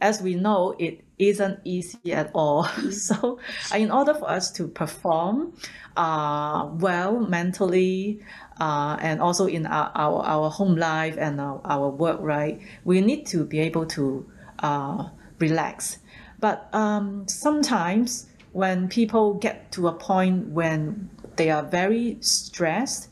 as 0.01 0.21
we 0.21 0.35
know, 0.35 0.75
it 0.79 1.03
isn't 1.17 1.59
easy 1.65 2.13
at 2.13 2.31
all. 2.33 2.63
so 2.91 3.39
in 3.75 3.91
order 3.91 4.13
for 4.13 4.29
us 4.29 4.51
to 4.53 4.67
perform 4.67 5.53
uh, 5.97 6.69
well 6.73 7.19
mentally, 7.19 8.21
uh, 8.59 8.97
and 9.01 9.21
also 9.21 9.45
in 9.45 9.65
our, 9.65 9.91
our, 9.95 10.23
our 10.25 10.49
home 10.49 10.75
life 10.75 11.15
and 11.17 11.39
our, 11.39 11.61
our 11.65 11.89
work, 11.89 12.19
right, 12.21 12.59
we 12.83 13.01
need 13.01 13.25
to 13.25 13.45
be 13.45 13.59
able 13.59 13.85
to 13.85 14.25
uh, 14.59 15.07
relax. 15.39 15.99
But 16.39 16.73
um, 16.73 17.27
sometimes 17.27 18.27
when 18.53 18.87
people 18.87 19.33
get 19.35 19.71
to 19.73 19.87
a 19.87 19.93
point 19.93 20.47
when 20.47 21.09
they 21.35 21.49
are 21.49 21.63
very 21.63 22.17
stressed, 22.21 23.09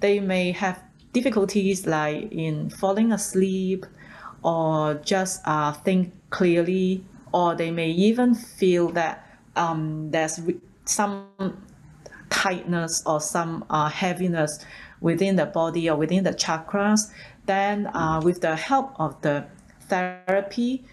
they 0.00 0.20
may 0.20 0.52
have 0.52 0.82
difficulties 1.12 1.86
like 1.86 2.32
in 2.32 2.70
falling 2.70 3.12
asleep 3.12 3.84
or 4.42 4.94
just 4.94 5.42
uh, 5.44 5.72
think 5.72 6.12
clearly, 6.30 7.04
or 7.32 7.54
they 7.54 7.70
may 7.70 7.90
even 7.90 8.34
feel 8.34 8.88
that 8.90 9.26
um, 9.56 10.10
there's 10.10 10.40
some 10.84 11.26
tightness 12.30 13.02
or 13.04 13.20
some 13.20 13.64
uh, 13.70 13.88
heaviness 13.88 14.64
within 15.00 15.36
the 15.36 15.46
body 15.46 15.90
or 15.90 15.96
within 15.96 16.24
the 16.24 16.32
chakras. 16.32 17.10
Then, 17.46 17.88
uh, 17.88 18.20
with 18.22 18.40
the 18.40 18.56
help 18.56 18.94
of 18.98 19.20
the 19.22 19.46
therapy, 19.88 20.84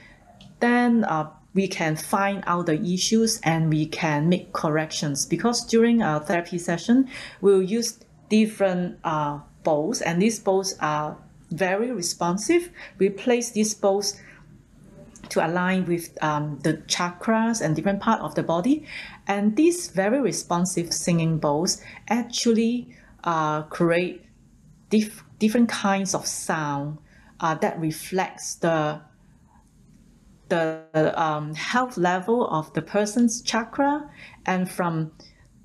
then 0.60 1.04
uh, 1.04 1.30
we 1.54 1.68
can 1.68 1.96
find 1.96 2.44
out 2.48 2.68
the 2.68 2.82
issues 2.82 3.40
and 3.42 3.70
we 3.70 3.86
can 3.86 4.30
make 4.30 4.54
corrections. 4.54 5.26
Because 5.26 5.66
during 5.66 6.02
our 6.02 6.20
therapy 6.20 6.58
session 6.58 7.10
we'll 7.42 7.64
use 7.64 8.00
different 8.30 9.00
uh, 9.04 9.40
bowls 9.64 10.02
and 10.02 10.22
these 10.22 10.40
bowls 10.40 10.76
are 10.80 11.18
very 11.50 11.92
responsive. 11.92 12.70
We 12.98 13.10
place 13.10 13.52
these 13.52 13.74
bowls 13.74 14.20
to 15.30 15.46
align 15.46 15.86
with 15.86 16.18
um, 16.24 16.60
the 16.64 16.74
chakras 16.88 17.62
and 17.62 17.76
different 17.76 18.00
part 18.00 18.22
of 18.22 18.36
the 18.36 18.44
body. 18.44 18.86
And 19.28 19.56
these 19.56 19.90
very 19.90 20.22
responsive 20.22 20.94
singing 20.94 21.38
bowls 21.40 21.82
actually 22.08 22.96
uh, 23.24 23.64
create 23.64 24.24
dif- 24.90 25.24
different 25.40 25.70
kinds 25.70 26.14
of 26.14 26.26
sound 26.26 27.00
uh, 27.40 27.56
that 27.56 27.80
reflects 27.80 28.56
the 28.56 29.02
the 30.50 31.14
um, 31.16 31.54
health 31.56 31.98
level 31.98 32.48
of 32.48 32.72
the 32.74 32.82
person's 32.82 33.42
chakra 33.42 34.10
and 34.46 34.70
from 34.70 35.12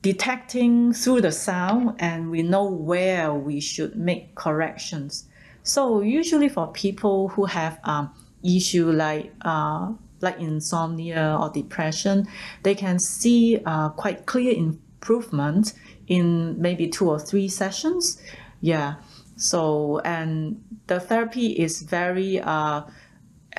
detecting 0.03 0.93
through 0.93 1.21
the 1.21 1.33
sound 1.33 1.95
and 1.99 2.31
we 2.31 2.43
know 2.43 2.65
where 2.65 3.33
we 3.33 3.61
should 3.61 3.97
make 3.97 4.35
corrections. 4.35 5.29
So 5.63 6.01
usually 6.01 6.49
for 6.49 6.67
people 6.73 7.29
who 7.29 7.45
have 7.45 7.79
um, 7.85 8.13
issue 8.43 8.91
like 8.91 9.33
uh, 9.43 9.93
like 10.21 10.39
insomnia 10.39 11.37
or 11.41 11.51
depression 11.51 12.27
they 12.63 12.75
can 12.75 12.99
see 12.99 13.61
uh, 13.65 13.91
quite 13.91 14.27
clear 14.27 14.53
improvement 14.55 15.73
in 16.09 16.61
maybe 16.61 16.89
two 16.89 17.09
or 17.09 17.19
three 17.19 17.49
sessions. 17.49 18.21
Yeah. 18.61 18.95
So 19.37 20.01
and 20.05 20.63
the 20.89 21.01
therapy 21.01 21.53
is 21.53 21.83
very 21.83 22.41
uh, 22.41 22.83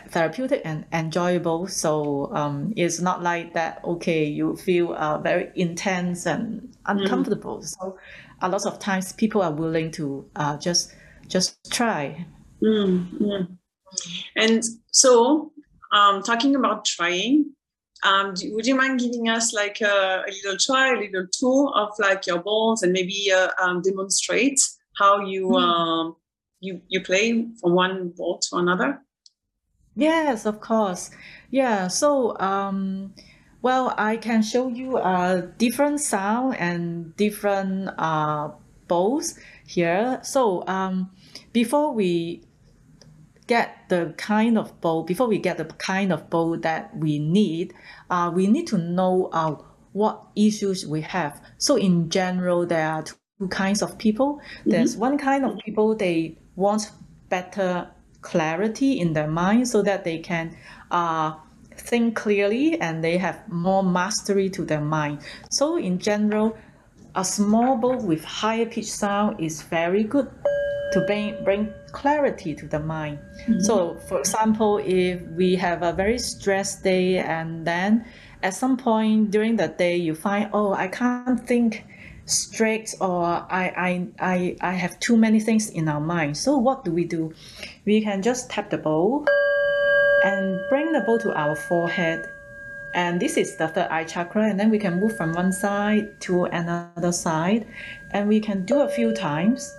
therapeutic 0.09 0.61
and 0.65 0.85
enjoyable. 0.91 1.67
So 1.67 2.31
um, 2.33 2.73
it's 2.75 2.99
not 2.99 3.23
like 3.23 3.53
that. 3.53 3.81
Okay, 3.83 4.25
you 4.25 4.55
feel 4.55 4.93
uh, 4.93 5.19
very 5.19 5.51
intense 5.55 6.25
and 6.25 6.75
uncomfortable. 6.85 7.59
Mm. 7.59 7.65
So 7.65 7.97
a 8.41 8.49
lot 8.49 8.65
of 8.65 8.79
times 8.79 9.13
people 9.13 9.41
are 9.41 9.51
willing 9.51 9.91
to 9.91 10.29
uh, 10.35 10.57
just 10.57 10.93
just 11.27 11.57
try. 11.71 12.25
Mm. 12.63 13.57
And 14.35 14.63
so, 14.91 15.51
um, 15.91 16.23
talking 16.23 16.55
about 16.55 16.85
trying, 16.85 17.53
um, 18.03 18.33
do, 18.33 18.53
would 18.55 18.65
you 18.65 18.75
mind 18.75 18.99
giving 18.99 19.29
us 19.29 19.53
like 19.53 19.81
a, 19.81 20.23
a, 20.27 20.31
little 20.43 20.57
try, 20.57 20.93
a 20.93 20.99
little 20.99 21.27
tour 21.31 21.71
of 21.75 21.89
like 21.99 22.25
your 22.27 22.41
balls 22.41 22.83
and 22.83 22.91
maybe 22.91 23.31
uh, 23.31 23.49
um, 23.61 23.81
demonstrate 23.81 24.59
how 24.97 25.25
you 25.25 25.47
mm. 25.47 25.61
um, 25.61 26.15
you 26.59 26.81
you 26.87 27.01
play 27.01 27.45
from 27.59 27.75
one 27.75 28.13
ball 28.15 28.39
to 28.39 28.57
another? 28.57 28.99
Yes, 29.95 30.45
of 30.45 30.59
course. 30.59 31.11
Yeah, 31.51 31.87
so 31.87 32.37
um, 32.39 33.13
well, 33.61 33.93
I 33.97 34.17
can 34.17 34.41
show 34.43 34.67
you 34.67 34.97
a 34.97 35.49
different 35.57 36.01
sound 36.01 36.57
and 36.57 37.15
different 37.15 37.91
uh, 37.97 38.49
bowls 38.87 39.37
here. 39.65 40.19
So 40.23 40.65
um, 40.67 41.11
before 41.53 41.93
we 41.93 42.43
get 43.47 43.89
the 43.89 44.13
kind 44.17 44.57
of 44.57 44.79
bowl, 44.81 45.03
before 45.03 45.27
we 45.27 45.37
get 45.37 45.57
the 45.57 45.65
kind 45.65 46.11
of 46.11 46.29
bowl 46.29 46.57
that 46.57 46.95
we 46.97 47.19
need, 47.19 47.73
uh, 48.09 48.31
we 48.33 48.47
need 48.47 48.67
to 48.67 48.77
know 48.77 49.29
uh, 49.31 49.55
what 49.93 50.23
issues 50.35 50.85
we 50.85 51.01
have. 51.01 51.39
So 51.57 51.75
in 51.75 52.09
general, 52.09 52.65
there 52.65 52.89
are 52.89 53.03
two 53.03 53.47
kinds 53.49 53.81
of 53.81 53.97
people. 53.97 54.41
There's 54.65 54.97
one 54.97 55.17
kind 55.17 55.45
of 55.45 55.57
people, 55.59 55.95
they 55.95 56.37
want 56.55 56.91
better 57.29 57.89
clarity 58.23 58.99
in 58.99 59.13
their 59.13 59.27
mind 59.27 59.67
so 59.67 59.81
that 59.83 60.03
they 60.03 60.17
can 60.17 60.55
uh, 60.89 61.33
think 61.77 62.15
clearly 62.15 62.79
and 62.81 63.03
they 63.03 63.17
have 63.17 63.47
more 63.49 63.83
mastery 63.83 64.49
to 64.49 64.65
their 64.65 64.81
mind. 64.81 65.19
So 65.51 65.77
in 65.77 65.99
general, 65.99 66.57
a 67.15 67.23
small 67.23 67.77
bowl 67.77 67.97
with 67.97 68.23
higher 68.23 68.65
pitch 68.65 68.91
sound 68.91 69.39
is 69.39 69.61
very 69.61 70.03
good 70.03 70.31
to 70.93 71.01
bring, 71.01 71.43
bring 71.43 71.73
clarity 71.91 72.55
to 72.55 72.67
the 72.67 72.79
mind. 72.79 73.19
Mm-hmm. 73.41 73.59
So 73.59 73.97
for 74.07 74.19
example, 74.19 74.79
if 74.83 75.21
we 75.35 75.55
have 75.55 75.83
a 75.83 75.91
very 75.91 76.17
stressed 76.17 76.83
day 76.83 77.17
and 77.17 77.65
then 77.65 78.05
at 78.41 78.53
some 78.53 78.77
point 78.77 79.31
during 79.31 79.55
the 79.57 79.67
day 79.67 79.95
you 79.97 80.15
find, 80.15 80.49
oh, 80.53 80.73
I 80.73 80.87
can't 80.87 81.45
think 81.45 81.85
straight 82.25 82.93
or 83.01 83.23
I, 83.23 83.73
I, 83.77 84.07
I, 84.19 84.57
I 84.61 84.71
have 84.73 84.99
too 84.99 85.17
many 85.17 85.39
things 85.39 85.69
in 85.69 85.87
our 85.87 85.99
mind. 85.99 86.37
So 86.37 86.57
what 86.57 86.85
do 86.85 86.91
we 86.91 87.05
do? 87.05 87.33
We 87.85 88.01
can 88.01 88.21
just 88.21 88.49
tap 88.49 88.69
the 88.69 88.77
bowl 88.77 89.25
and 90.23 90.59
bring 90.69 90.91
the 90.91 91.01
bowl 91.01 91.19
to 91.19 91.33
our 91.33 91.55
forehead. 91.55 92.29
And 92.93 93.19
this 93.19 93.37
is 93.37 93.57
the 93.57 93.67
third 93.67 93.87
eye 93.89 94.03
chakra. 94.03 94.49
And 94.49 94.59
then 94.59 94.69
we 94.69 94.79
can 94.79 94.99
move 94.99 95.17
from 95.17 95.33
one 95.33 95.51
side 95.51 96.21
to 96.21 96.45
another 96.45 97.11
side. 97.11 97.67
And 98.11 98.29
we 98.29 98.39
can 98.39 98.65
do 98.65 98.81
a 98.81 98.89
few 98.89 99.13
times. 99.13 99.75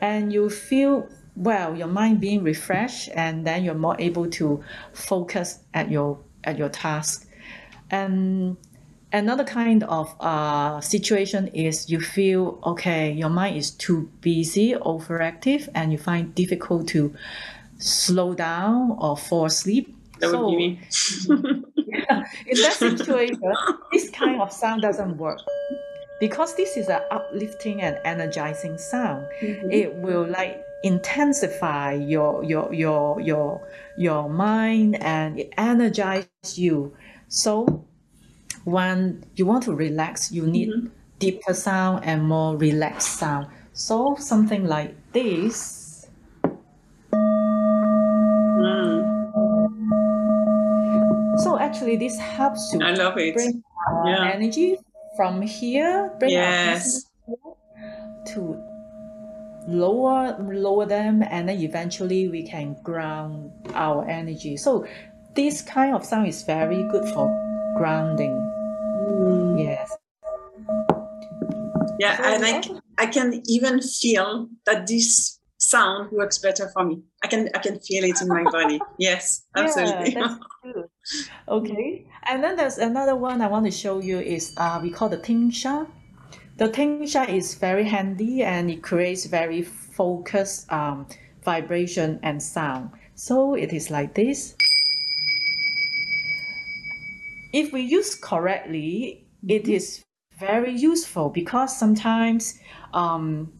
And 0.00 0.32
you 0.32 0.48
feel 0.48 1.08
well, 1.38 1.76
your 1.76 1.86
mind 1.86 2.20
being 2.20 2.42
refreshed, 2.42 3.10
and 3.14 3.46
then 3.46 3.62
you're 3.62 3.74
more 3.74 3.94
able 4.00 4.28
to 4.28 4.62
focus 4.92 5.60
at 5.72 5.88
your 5.88 6.18
at 6.44 6.58
your 6.58 6.68
task. 6.68 7.28
And 7.90 8.56
another 9.12 9.44
kind 9.44 9.84
of 9.84 10.14
uh, 10.20 10.80
situation 10.80 11.48
is 11.48 11.90
you 11.90 12.00
feel 12.00 12.58
okay 12.64 13.12
your 13.12 13.30
mind 13.30 13.56
is 13.56 13.70
too 13.70 14.10
busy 14.20 14.74
overactive 14.74 15.68
and 15.74 15.92
you 15.92 15.98
find 15.98 16.34
difficult 16.34 16.88
to 16.88 17.14
slow 17.78 18.34
down 18.34 18.96
or 18.98 19.16
fall 19.16 19.46
asleep. 19.46 19.94
That 20.20 20.30
so, 20.30 20.48
would 20.48 20.56
be 20.56 20.56
me 20.56 20.80
yeah, 21.76 22.24
in 22.46 22.60
that 22.60 22.72
situation 22.72 23.40
this 23.92 24.10
kind 24.10 24.40
of 24.40 24.52
sound 24.52 24.82
doesn't 24.82 25.16
work. 25.16 25.40
Because 26.20 26.56
this 26.56 26.76
is 26.76 26.88
an 26.88 27.00
uplifting 27.12 27.80
and 27.80 27.96
energizing 28.04 28.76
sound 28.76 29.26
mm-hmm. 29.40 29.70
it 29.70 29.94
will 29.94 30.26
like 30.26 30.60
intensify 30.82 31.92
your 31.94 32.44
your 32.44 32.72
your 32.74 33.20
your 33.20 33.68
your 33.96 34.28
mind 34.28 34.96
and 35.02 35.38
it 35.38 35.52
energizes 35.56 36.58
you. 36.58 36.94
So 37.28 37.87
when 38.68 39.24
you 39.36 39.46
want 39.46 39.64
to 39.64 39.74
relax, 39.74 40.30
you 40.30 40.46
need 40.46 40.68
mm-hmm. 40.68 40.88
deeper 41.18 41.54
sound 41.54 42.04
and 42.04 42.22
more 42.28 42.56
relaxed 42.56 43.18
sound. 43.18 43.46
So 43.72 44.16
something 44.18 44.66
like 44.66 44.94
this. 45.12 46.08
Mm. 47.12 48.98
So 51.38 51.58
actually, 51.58 51.96
this 51.96 52.18
helps 52.18 52.70
to 52.72 52.84
I 52.84 52.92
love 52.92 53.16
it. 53.16 53.34
bring 53.34 53.62
yeah. 54.04 54.32
energy 54.34 54.76
from 55.16 55.40
here, 55.40 56.12
bring 56.18 56.32
yes. 56.32 57.06
to 58.34 58.60
lower 59.68 60.36
lower 60.42 60.86
them, 60.86 61.22
and 61.22 61.48
then 61.48 61.58
eventually 61.60 62.28
we 62.28 62.42
can 62.42 62.76
ground 62.82 63.50
our 63.74 64.04
energy. 64.08 64.56
So 64.56 64.86
this 65.34 65.62
kind 65.62 65.94
of 65.94 66.04
sound 66.04 66.26
is 66.26 66.42
very 66.42 66.82
good 66.90 67.06
for 67.14 67.28
grounding. 67.76 68.57
Mm. 69.08 69.64
Yes. 69.64 69.96
Yeah, 71.98 72.16
so 72.16 72.24
and 72.24 72.44
I, 72.44 73.04
I 73.04 73.06
can 73.06 73.42
even 73.46 73.80
feel 73.80 74.48
that 74.66 74.86
this 74.86 75.40
sound 75.58 76.12
works 76.12 76.38
better 76.38 76.70
for 76.72 76.84
me. 76.84 77.02
I 77.24 77.26
can 77.26 77.48
I 77.54 77.58
can 77.58 77.80
feel 77.80 78.04
it 78.04 78.20
in 78.22 78.28
my 78.28 78.44
body. 78.44 78.80
Yes, 78.98 79.44
absolutely. 79.56 80.12
Yeah, 80.12 80.20
that's 80.20 80.34
good. 80.62 80.84
Okay, 81.48 82.06
and 82.28 82.44
then 82.44 82.56
there's 82.56 82.78
another 82.78 83.16
one 83.16 83.42
I 83.42 83.48
want 83.48 83.64
to 83.66 83.72
show 83.72 84.00
you 84.00 84.20
is 84.20 84.54
uh, 84.56 84.78
we 84.82 84.90
call 84.90 85.08
the 85.08 85.18
Tingsha. 85.18 85.88
The 86.56 86.68
Tingsha 86.68 87.28
is 87.28 87.54
very 87.54 87.84
handy 87.84 88.42
and 88.42 88.70
it 88.70 88.82
creates 88.82 89.26
very 89.26 89.62
focused 89.62 90.70
um, 90.72 91.06
vibration 91.42 92.20
and 92.22 92.42
sound. 92.42 92.90
So 93.14 93.54
it 93.54 93.72
is 93.72 93.90
like 93.90 94.14
this 94.14 94.54
if 97.58 97.72
we 97.72 97.82
use 97.82 98.14
correctly, 98.14 99.26
it 99.46 99.64
mm-hmm. 99.64 99.72
is 99.72 100.04
very 100.38 100.72
useful 100.72 101.28
because 101.28 101.76
sometimes 101.76 102.60
um, 102.94 103.52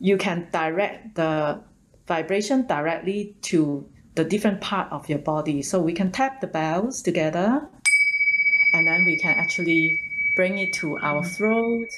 you 0.00 0.16
can 0.16 0.48
direct 0.50 1.14
the 1.14 1.60
vibration 2.08 2.66
directly 2.66 3.36
to 3.42 3.86
the 4.16 4.24
different 4.24 4.60
part 4.60 4.90
of 4.90 5.08
your 5.08 5.20
body. 5.20 5.62
So 5.62 5.80
we 5.80 5.92
can 5.92 6.10
tap 6.10 6.40
the 6.40 6.48
bells 6.48 7.02
together 7.02 7.68
and 8.72 8.86
then 8.86 9.04
we 9.04 9.16
can 9.16 9.38
actually 9.38 10.00
bring 10.34 10.58
it 10.58 10.72
to 10.74 10.98
our 10.98 11.22
mm-hmm. 11.22 11.30
throat 11.30 11.88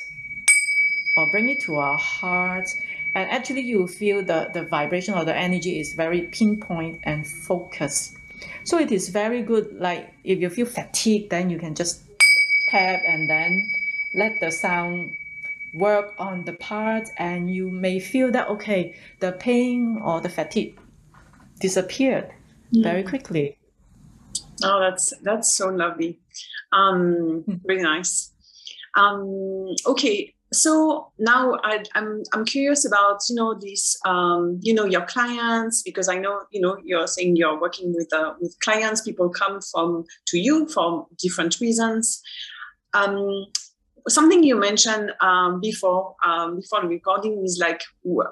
or 1.16 1.30
bring 1.30 1.48
it 1.48 1.60
to 1.62 1.76
our 1.76 1.96
heart. 1.96 2.68
And 3.14 3.30
actually 3.30 3.62
you 3.62 3.86
feel 3.86 4.22
the, 4.22 4.50
the 4.52 4.64
vibration 4.64 5.14
or 5.14 5.24
the 5.24 5.34
energy 5.34 5.80
is 5.80 5.94
very 5.94 6.22
pinpoint 6.22 7.00
and 7.04 7.26
focused. 7.26 8.17
So 8.64 8.78
it 8.78 8.92
is 8.92 9.08
very 9.08 9.42
good. 9.42 9.76
Like 9.78 10.12
if 10.24 10.40
you 10.40 10.50
feel 10.50 10.66
fatigued, 10.66 11.30
then 11.30 11.50
you 11.50 11.58
can 11.58 11.74
just 11.74 12.02
tap 12.70 13.00
and 13.06 13.28
then 13.28 13.66
let 14.14 14.32
the 14.40 14.50
sound 14.50 15.16
work 15.74 16.14
on 16.18 16.44
the 16.44 16.52
part 16.54 17.08
and 17.18 17.54
you 17.54 17.70
may 17.70 17.98
feel 18.00 18.30
that 18.32 18.48
okay 18.48 18.96
the 19.20 19.32
pain 19.32 20.00
or 20.02 20.20
the 20.20 20.28
fatigue 20.28 20.78
disappeared 21.60 22.30
mm. 22.74 22.82
very 22.82 23.02
quickly 23.02 23.56
oh 24.64 24.80
that's 24.80 25.12
that's 25.22 25.54
so 25.54 25.68
lovely 25.68 26.18
um 26.72 27.44
very 27.66 27.82
nice 27.82 28.32
um 28.96 29.74
okay 29.86 30.34
so 30.52 31.12
now 31.18 31.58
I, 31.62 31.76
am 31.76 31.82
I'm, 31.94 32.22
I'm 32.32 32.44
curious 32.44 32.86
about 32.86 33.20
you 33.28 33.36
know 33.36 33.54
this 33.54 33.98
um, 34.04 34.58
you 34.62 34.72
know 34.72 34.84
your 34.84 35.02
clients 35.02 35.82
because 35.82 36.08
I 36.08 36.16
know 36.16 36.42
you 36.50 36.60
know 36.60 36.78
you're 36.84 37.06
saying 37.06 37.36
you're 37.36 37.60
working 37.60 37.92
with 37.94 38.12
uh, 38.12 38.34
with 38.40 38.58
clients. 38.60 39.02
People 39.02 39.28
come 39.28 39.60
from 39.60 40.04
to 40.28 40.38
you 40.38 40.66
for 40.68 41.06
different 41.18 41.60
reasons. 41.60 42.22
Um, 42.94 43.46
something 44.08 44.42
you 44.42 44.56
mentioned 44.56 45.12
um, 45.20 45.60
before 45.60 46.16
um, 46.24 46.56
before 46.56 46.80
the 46.80 46.88
recording 46.88 47.42
is 47.44 47.58
like 47.60 47.82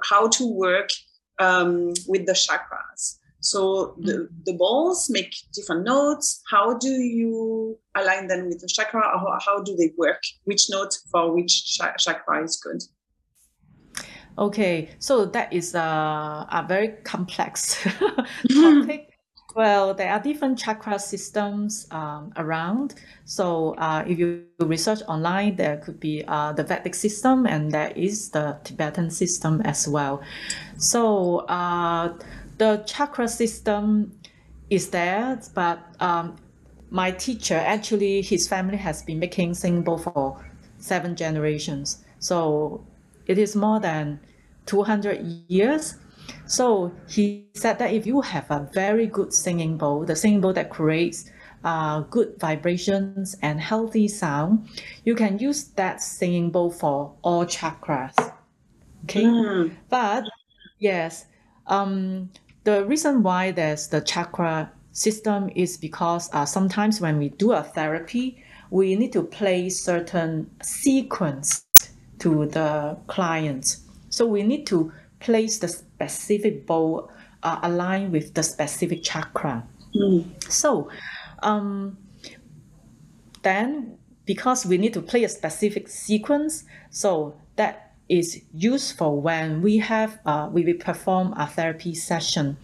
how 0.08 0.28
to 0.28 0.46
work 0.46 0.90
um, 1.38 1.92
with 2.08 2.26
the 2.26 2.32
chakras. 2.32 3.18
So 3.46 3.94
the, 3.98 4.12
mm. 4.12 4.28
the 4.44 4.54
balls 4.54 5.08
make 5.08 5.32
different 5.54 5.84
notes. 5.84 6.42
How 6.50 6.76
do 6.76 6.88
you 6.88 7.78
align 7.96 8.26
them 8.26 8.48
with 8.48 8.60
the 8.60 8.66
chakra? 8.66 9.00
Or 9.00 9.38
how 9.44 9.62
do 9.62 9.76
they 9.76 9.92
work? 9.96 10.20
Which 10.44 10.68
note 10.68 10.94
for 11.12 11.32
which 11.32 11.78
chakra 11.98 12.44
is 12.44 12.56
good? 12.56 12.82
Okay, 14.38 14.90
so 14.98 15.24
that 15.26 15.52
is 15.52 15.74
a, 15.74 15.78
a 15.80 16.64
very 16.68 16.88
complex 17.04 17.82
topic. 18.52 19.10
Well, 19.54 19.94
there 19.94 20.12
are 20.12 20.20
different 20.20 20.58
chakra 20.58 20.98
systems 20.98 21.86
um, 21.90 22.30
around. 22.36 22.96
So 23.24 23.74
uh, 23.78 24.04
if 24.06 24.18
you 24.18 24.44
research 24.60 25.00
online, 25.08 25.56
there 25.56 25.78
could 25.78 25.98
be 25.98 26.24
uh, 26.28 26.52
the 26.52 26.62
Vedic 26.62 26.94
system 26.94 27.46
and 27.46 27.70
there 27.70 27.90
is 27.96 28.28
the 28.30 28.58
Tibetan 28.64 29.08
system 29.08 29.62
as 29.62 29.88
well. 29.88 30.20
So 30.76 31.38
uh, 31.48 32.18
the 32.58 32.82
chakra 32.86 33.28
system 33.28 34.18
is 34.70 34.90
there, 34.90 35.40
but 35.54 35.78
um, 36.00 36.36
my 36.90 37.10
teacher 37.10 37.56
actually 37.56 38.22
his 38.22 38.48
family 38.48 38.76
has 38.76 39.02
been 39.02 39.18
making 39.18 39.54
singing 39.54 39.82
bowl 39.82 39.98
for 39.98 40.44
seven 40.78 41.16
generations. 41.16 42.04
So 42.18 42.84
it 43.26 43.38
is 43.38 43.56
more 43.56 43.80
than 43.80 44.20
200 44.66 45.44
years. 45.48 45.96
So 46.46 46.92
he 47.08 47.46
said 47.54 47.78
that 47.78 47.92
if 47.92 48.06
you 48.06 48.20
have 48.20 48.50
a 48.50 48.68
very 48.72 49.06
good 49.06 49.32
singing 49.32 49.78
bowl, 49.78 50.04
the 50.04 50.16
singing 50.16 50.40
bowl 50.40 50.52
that 50.54 50.70
creates 50.70 51.30
uh, 51.64 52.00
good 52.00 52.34
vibrations 52.38 53.36
and 53.42 53.60
healthy 53.60 54.08
sound, 54.08 54.68
you 55.04 55.14
can 55.14 55.38
use 55.38 55.64
that 55.76 56.02
singing 56.02 56.50
bowl 56.50 56.70
for 56.70 57.14
all 57.22 57.44
chakras. 57.44 58.14
Okay, 59.04 59.22
mm. 59.22 59.74
but 59.88 60.24
yes, 60.78 61.26
um, 61.66 62.30
the 62.66 62.84
reason 62.84 63.22
why 63.22 63.52
there's 63.52 63.86
the 63.86 64.00
chakra 64.00 64.68
system 64.90 65.48
is 65.54 65.76
because 65.76 66.28
uh, 66.32 66.44
sometimes 66.44 67.00
when 67.00 67.16
we 67.16 67.28
do 67.28 67.52
a 67.52 67.62
therapy, 67.62 68.42
we 68.70 68.96
need 68.96 69.12
to 69.12 69.22
play 69.22 69.70
certain 69.70 70.50
sequence 70.62 71.64
to 72.18 72.46
the 72.46 72.98
client. 73.06 73.76
So 74.08 74.26
we 74.26 74.42
need 74.42 74.66
to 74.66 74.92
place 75.20 75.60
the 75.60 75.68
specific 75.68 76.66
bowl 76.66 77.08
uh, 77.44 77.60
aligned 77.62 78.10
with 78.10 78.34
the 78.34 78.42
specific 78.42 79.04
chakra. 79.04 79.64
Mm. 79.94 80.24
So, 80.50 80.90
um, 81.44 81.96
then 83.42 83.96
because 84.24 84.66
we 84.66 84.76
need 84.76 84.92
to 84.94 85.02
play 85.02 85.22
a 85.22 85.28
specific 85.28 85.88
sequence, 85.88 86.64
so 86.90 87.36
that 87.54 87.85
is 88.08 88.42
useful 88.54 89.20
when 89.20 89.62
we 89.62 89.78
have 89.78 90.20
uh, 90.26 90.48
we 90.52 90.72
perform 90.74 91.34
a 91.36 91.46
therapy 91.46 91.94
session. 91.94 92.56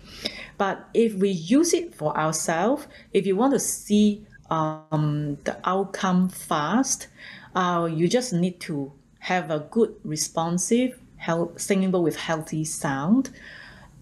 But 0.59 0.89
if 0.95 1.15
we 1.15 1.31
use 1.31 1.75
it 1.75 1.95
for 1.95 2.17
ourselves, 2.17 2.87
if 3.13 3.27
you 3.27 3.37
want 3.37 3.53
to 3.55 3.59
see 3.59 4.25
um, 4.51 5.39
the 5.45 5.59
outcome 5.65 6.29
fast, 6.29 7.09
uh, 7.55 7.89
you 7.93 8.09
just 8.09 8.33
need 8.33 8.61
to 8.61 8.93
have 9.19 9.51
a 9.51 9.61
good 9.71 9.95
responsive 10.05 10.99
health, 11.17 11.61
singing 11.61 11.91
with 11.93 12.17
healthy 12.17 12.65
sound, 12.65 13.31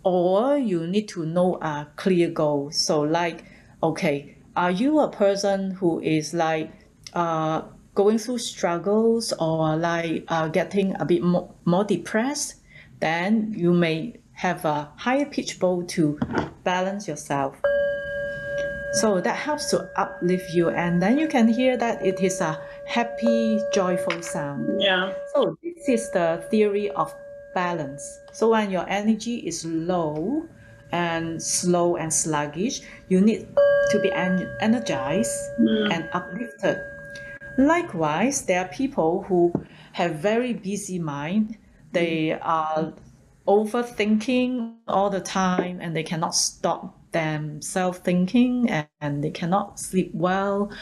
or 0.02 0.56
you 0.56 0.86
need 0.86 1.08
to 1.08 1.24
know 1.24 1.56
a 1.56 1.86
clear 1.96 2.30
goal. 2.30 2.70
So 2.70 3.00
like, 3.00 3.44
okay, 3.82 4.36
are 4.56 4.70
you 4.70 5.00
a 5.00 5.08
person 5.10 5.72
who 5.72 6.00
is 6.00 6.34
like 6.34 6.70
uh, 7.14 7.62
going 8.00 8.16
through 8.16 8.38
struggles 8.38 9.30
or 9.38 9.76
like 9.76 10.24
uh, 10.28 10.48
getting 10.48 10.96
a 10.98 11.04
bit 11.04 11.22
more, 11.22 11.52
more 11.66 11.84
depressed? 11.84 12.54
Then 13.00 13.52
you 13.54 13.74
may 13.74 14.16
have 14.32 14.64
a 14.64 14.88
higher 14.96 15.26
pitch 15.26 15.60
bowl 15.60 15.84
to 15.84 16.18
balance 16.64 17.06
yourself. 17.06 17.60
So 18.94 19.20
that 19.20 19.36
helps 19.36 19.70
to 19.70 19.88
uplift 19.96 20.50
you, 20.52 20.70
and 20.70 21.00
then 21.00 21.18
you 21.18 21.28
can 21.28 21.46
hear 21.46 21.76
that 21.76 22.04
it 22.04 22.20
is 22.20 22.40
a 22.40 22.58
happy, 22.88 23.60
joyful 23.72 24.20
sound. 24.22 24.82
Yeah. 24.82 25.12
So 25.34 25.56
this 25.62 25.88
is 25.88 26.10
the 26.10 26.42
theory 26.50 26.90
of 26.90 27.14
balance. 27.54 28.02
So 28.32 28.50
when 28.50 28.70
your 28.70 28.88
energy 28.88 29.46
is 29.46 29.64
low 29.64 30.48
and 30.90 31.40
slow 31.40 31.96
and 31.96 32.12
sluggish, 32.12 32.80
you 33.08 33.20
need 33.20 33.46
to 33.90 34.00
be 34.00 34.10
en- 34.10 34.50
energized 34.60 35.36
and 35.92 36.08
uplifted. 36.12 36.78
Likewise, 37.60 38.46
there 38.46 38.64
are 38.64 38.68
people 38.68 39.24
who 39.28 39.52
have 39.92 40.14
very 40.14 40.54
busy 40.54 40.98
mind. 40.98 41.58
They 41.92 42.32
are 42.32 42.94
overthinking 43.46 44.76
all 44.88 45.10
the 45.10 45.20
time 45.20 45.78
and 45.80 45.94
they 45.94 46.02
cannot 46.02 46.34
stop 46.34 46.96
themselves 47.12 47.98
thinking 47.98 48.70
and, 48.70 48.88
and 49.02 49.22
they 49.22 49.30
cannot 49.30 49.78
sleep 49.78 50.10
well. 50.14 50.72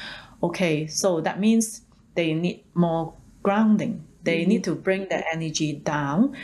Okay, 0.40 0.86
so 0.86 1.20
that 1.20 1.40
means 1.40 1.82
they 2.14 2.32
need 2.32 2.64
more 2.74 3.12
grounding. 3.42 4.06
They 4.22 4.42
mm-hmm. 4.42 4.48
need 4.48 4.64
to 4.64 4.76
bring 4.76 5.08
their 5.08 5.24
energy 5.32 5.72
down. 5.72 6.36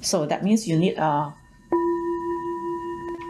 So 0.00 0.26
that 0.26 0.42
means 0.42 0.66
you 0.66 0.76
need 0.76 0.98
a 0.98 1.32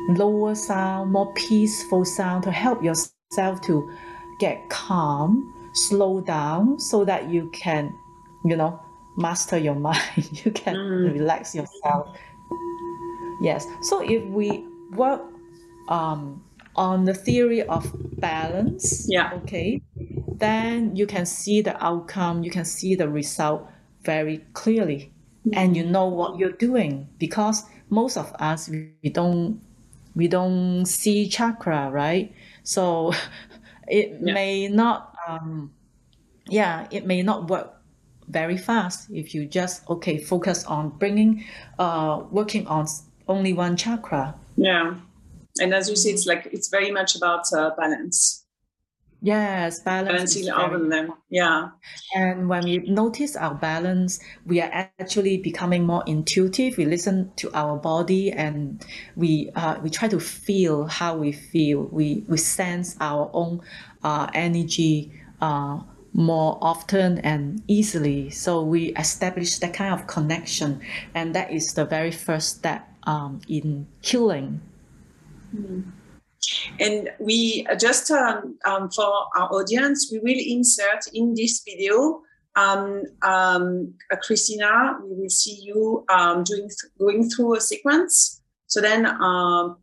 lower 0.08 0.54
sound, 0.54 1.12
more 1.12 1.30
peaceful 1.34 2.06
sound 2.06 2.44
to 2.44 2.50
help 2.50 2.82
yourself 2.82 3.60
to 3.62 3.92
get 4.40 4.70
calm, 4.70 5.61
slow 5.74 6.20
down 6.20 6.78
so 6.78 7.04
that 7.04 7.28
you 7.30 7.50
can, 7.52 7.92
you 8.44 8.56
know, 8.56 8.80
master 9.16 9.58
your 9.58 9.74
mind. 9.90 10.44
you 10.44 10.50
can 10.50 10.76
relax 10.76 11.54
yourself. 11.54 12.16
Yes. 13.40 13.66
So 13.82 14.00
if 14.02 14.22
we 14.24 14.64
work 14.92 15.22
um, 15.88 16.42
on 16.76 17.04
the 17.04 17.14
theory 17.14 17.62
of 17.62 17.90
balance, 18.20 19.06
Yeah. 19.08 19.32
okay, 19.42 19.82
then 20.38 20.94
you 20.96 21.06
can 21.06 21.26
see 21.26 21.60
the 21.60 21.82
outcome, 21.84 22.42
you 22.44 22.50
can 22.50 22.64
see 22.64 22.94
the 22.94 23.08
result 23.08 23.66
very 24.04 24.38
clearly, 24.52 25.12
and 25.54 25.76
you 25.76 25.84
know 25.84 26.06
what 26.06 26.38
you're 26.38 26.52
doing 26.52 27.08
because 27.18 27.64
most 27.90 28.16
of 28.16 28.32
us 28.38 28.68
we 28.68 28.90
we 29.02 29.10
don't 29.10 29.60
we 30.14 30.28
don't 30.28 30.84
see 30.86 31.28
chakra, 31.28 31.90
right? 31.90 32.32
So 32.62 33.12
it 33.88 34.18
Yeah. 34.20 34.32
may 34.34 34.68
not 34.68 35.11
um, 35.28 35.72
yeah, 36.48 36.86
it 36.90 37.06
may 37.06 37.22
not 37.22 37.48
work 37.48 37.74
very 38.28 38.56
fast 38.56 39.10
if 39.10 39.34
you 39.34 39.44
just 39.46 39.88
okay 39.90 40.16
focus 40.16 40.64
on 40.64 40.88
bringing 40.90 41.44
uh 41.78 42.22
working 42.30 42.66
on 42.68 42.86
only 43.28 43.52
one 43.52 43.76
chakra 43.76 44.34
Yeah. 44.56 44.94
And 45.60 45.74
as 45.74 45.90
you 45.90 45.96
say, 45.96 46.10
it's 46.10 46.24
like 46.24 46.48
it's 46.50 46.68
very 46.68 46.90
much 46.90 47.14
about 47.14 47.44
uh, 47.52 47.70
balance, 47.76 48.41
yes 49.22 49.80
balance 49.80 50.34
balancing 50.34 50.50
all 50.50 50.74
of 50.74 50.90
them. 50.90 51.14
Yeah. 51.30 51.70
And 52.14 52.48
when 52.48 52.64
we 52.64 52.78
notice 52.78 53.36
our 53.36 53.54
balance, 53.54 54.20
we 54.44 54.60
are 54.60 54.70
actually 54.72 55.38
becoming 55.38 55.86
more 55.86 56.02
intuitive. 56.06 56.76
We 56.76 56.84
listen 56.84 57.32
to 57.36 57.50
our 57.54 57.76
body 57.76 58.32
and 58.32 58.84
we 59.16 59.50
uh, 59.54 59.78
we 59.82 59.90
try 59.90 60.08
to 60.08 60.20
feel 60.20 60.86
how 60.86 61.16
we 61.16 61.32
feel. 61.32 61.84
We 61.92 62.24
we 62.28 62.36
sense 62.36 62.96
our 63.00 63.30
own 63.32 63.60
uh, 64.02 64.28
energy 64.34 65.12
uh, 65.40 65.80
more 66.12 66.58
often 66.60 67.18
and 67.18 67.62
easily. 67.68 68.30
So 68.30 68.62
we 68.62 68.94
establish 68.96 69.58
that 69.58 69.72
kind 69.72 69.94
of 69.94 70.06
connection, 70.06 70.80
and 71.14 71.34
that 71.34 71.50
is 71.52 71.74
the 71.74 71.84
very 71.84 72.10
first 72.10 72.56
step 72.56 72.88
um, 73.04 73.40
in 73.48 73.86
healing. 74.00 74.60
And 76.80 77.10
we 77.18 77.66
uh, 77.70 77.76
just 77.76 78.10
um, 78.10 78.58
um, 78.64 78.90
for 78.90 79.26
our 79.36 79.48
audience, 79.52 80.10
we 80.12 80.18
will 80.18 80.38
insert 80.38 81.06
in 81.12 81.34
this 81.34 81.62
video. 81.66 82.22
Um, 82.54 83.04
um, 83.22 83.94
uh, 84.12 84.16
Christina, 84.16 84.98
we 85.02 85.22
will 85.22 85.30
see 85.30 85.58
you 85.62 86.04
um, 86.10 86.44
doing 86.44 86.68
going 86.98 87.30
through 87.30 87.56
a 87.56 87.60
sequence, 87.60 88.42
so 88.66 88.80
then 88.80 89.06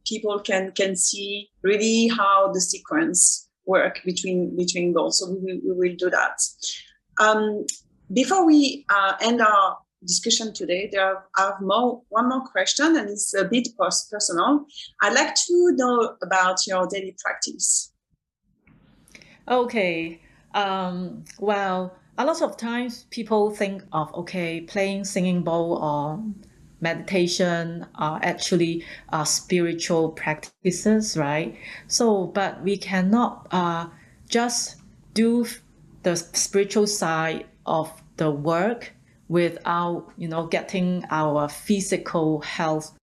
people 0.05 0.39
can 0.39 0.71
can 0.73 0.95
see 0.95 1.49
really 1.63 2.09
how 2.09 2.51
the 2.53 2.61
sequence 2.61 3.49
work 3.65 4.01
between 4.05 4.55
between 4.55 4.93
goals. 4.93 5.19
So 5.19 5.31
we 5.31 5.39
will, 5.39 5.59
we 5.65 5.89
will 5.89 5.95
do 5.97 6.09
that. 6.09 6.37
Um, 7.19 7.65
before 8.11 8.45
we 8.45 8.85
uh, 8.89 9.13
end 9.21 9.41
our 9.41 9.77
discussion 10.05 10.53
today, 10.53 10.89
there 10.91 11.05
are, 11.05 11.25
have 11.37 11.61
more 11.61 12.01
one 12.09 12.29
more 12.29 12.41
question, 12.41 12.95
and 12.97 13.09
it's 13.09 13.33
a 13.33 13.45
bit 13.45 13.67
pers- 13.77 14.07
personal. 14.11 14.65
I'd 15.01 15.13
like 15.13 15.35
to 15.35 15.71
know 15.75 16.15
about 16.21 16.65
your 16.67 16.87
daily 16.87 17.15
practice. 17.19 17.93
Okay. 19.47 20.21
Um, 20.53 21.23
well, 21.39 21.95
a 22.17 22.25
lot 22.25 22.41
of 22.41 22.57
times 22.57 23.05
people 23.11 23.51
think 23.51 23.83
of 23.93 24.13
okay, 24.13 24.61
playing 24.61 25.05
singing 25.05 25.43
bowl 25.43 25.77
or 25.77 26.23
meditation 26.81 27.85
are 27.95 28.19
actually 28.23 28.83
uh, 29.09 29.23
spiritual 29.23 30.11
practices, 30.11 31.17
right? 31.17 31.57
So, 31.87 32.27
but 32.27 32.61
we 32.63 32.77
cannot 32.77 33.47
uh, 33.51 33.87
just 34.29 34.77
do 35.13 35.45
the 36.03 36.15
spiritual 36.15 36.87
side 36.87 37.45
of 37.65 37.91
the 38.17 38.31
work 38.31 38.93
without, 39.29 40.11
you 40.17 40.27
know, 40.27 40.47
getting 40.47 41.05
our 41.09 41.47
physical 41.47 42.41
health 42.41 42.97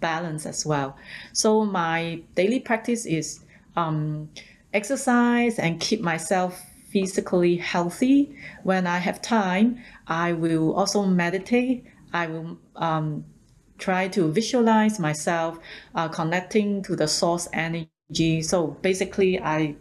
balance 0.00 0.46
as 0.46 0.64
well. 0.64 0.96
So 1.32 1.64
my 1.64 2.22
daily 2.34 2.60
practice 2.60 3.04
is 3.04 3.44
um, 3.76 4.30
exercise 4.72 5.58
and 5.58 5.80
keep 5.80 6.00
myself 6.00 6.62
physically 6.90 7.56
healthy. 7.56 8.36
When 8.62 8.86
I 8.86 8.98
have 8.98 9.20
time, 9.20 9.82
I 10.06 10.32
will 10.32 10.72
also 10.74 11.04
meditate. 11.04 11.84
I 12.12 12.28
will 12.28 12.58
um, 12.76 13.24
try 13.78 14.06
to 14.08 14.30
visualize 14.30 15.00
myself 15.00 15.58
uh, 15.96 16.08
connecting 16.08 16.82
to 16.84 16.94
the 16.94 17.08
source 17.08 17.48
energy. 17.52 18.42
So 18.42 18.68
basically, 18.80 19.40
I 19.40 19.74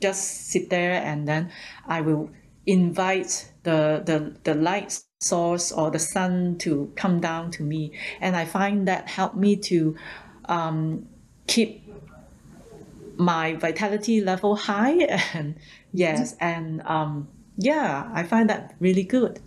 just 0.00 0.48
sit 0.50 0.70
there 0.70 1.02
and 1.04 1.28
then 1.28 1.50
I 1.86 2.00
will 2.00 2.30
invite 2.66 3.52
the 3.62 4.02
the, 4.04 4.36
the 4.44 4.54
light 4.54 5.03
source 5.20 5.72
or 5.72 5.90
the 5.90 5.98
sun 5.98 6.56
to 6.58 6.92
come 6.96 7.20
down 7.20 7.50
to 7.50 7.62
me 7.62 7.92
and 8.20 8.36
i 8.36 8.44
find 8.44 8.86
that 8.88 9.08
helped 9.08 9.36
me 9.36 9.56
to 9.56 9.96
um, 10.46 11.06
keep 11.46 11.82
my 13.16 13.54
vitality 13.54 14.20
level 14.20 14.56
high 14.56 14.92
and 15.34 15.56
yes 15.92 16.34
and 16.40 16.82
um, 16.82 17.28
yeah 17.56 18.10
i 18.12 18.22
find 18.22 18.50
that 18.50 18.74
really 18.80 19.04
good 19.04 19.40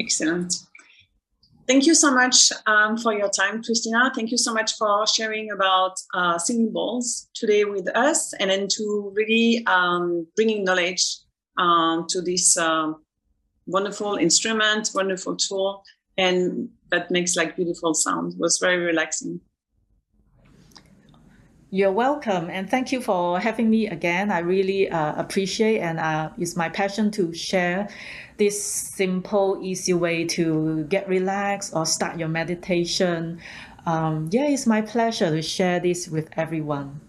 Excellent. 0.00 0.54
Thank 1.66 1.86
you 1.86 1.94
so 1.94 2.10
much 2.14 2.50
um, 2.66 2.96
for 2.96 3.12
your 3.12 3.28
time, 3.28 3.62
Christina. 3.62 4.10
Thank 4.14 4.30
you 4.30 4.38
so 4.38 4.54
much 4.54 4.74
for 4.76 5.06
sharing 5.06 5.50
about 5.50 5.96
uh, 6.14 6.38
singing 6.38 6.72
bowls 6.72 7.28
today 7.34 7.64
with 7.64 7.88
us, 7.94 8.32
and 8.40 8.50
then 8.50 8.68
to 8.68 9.12
really 9.14 9.64
um, 9.66 10.26
bringing 10.34 10.64
knowledge 10.64 11.04
um, 11.58 12.06
to 12.08 12.22
this 12.22 12.56
um, 12.56 13.04
wonderful 13.68 14.16
instrument, 14.16 14.90
wonderful 14.94 15.36
tool, 15.36 15.84
and 16.16 16.68
that 16.90 17.10
makes 17.10 17.36
like 17.36 17.54
beautiful 17.54 17.94
sound. 17.94 18.32
It 18.32 18.38
was 18.40 18.58
very 18.58 18.78
relaxing. 18.78 19.40
You're 21.70 21.92
welcome, 21.92 22.48
and 22.48 22.68
thank 22.68 22.92
you 22.92 23.02
for 23.02 23.38
having 23.38 23.68
me 23.68 23.88
again. 23.88 24.32
I 24.32 24.38
really 24.38 24.88
uh, 24.88 25.20
appreciate, 25.20 25.80
and 25.80 26.00
uh, 26.00 26.30
it's 26.38 26.56
my 26.56 26.70
passion 26.70 27.10
to 27.12 27.34
share 27.34 27.88
this 28.38 28.62
simple, 28.62 29.60
easy 29.62 29.92
way 29.92 30.24
to 30.24 30.84
get 30.84 31.06
relaxed 31.06 31.74
or 31.74 31.84
start 31.84 32.18
your 32.18 32.28
meditation. 32.28 33.38
Um, 33.84 34.30
yeah, 34.32 34.46
it's 34.46 34.66
my 34.66 34.80
pleasure 34.80 35.30
to 35.30 35.42
share 35.42 35.78
this 35.78 36.08
with 36.08 36.30
everyone. 36.38 37.02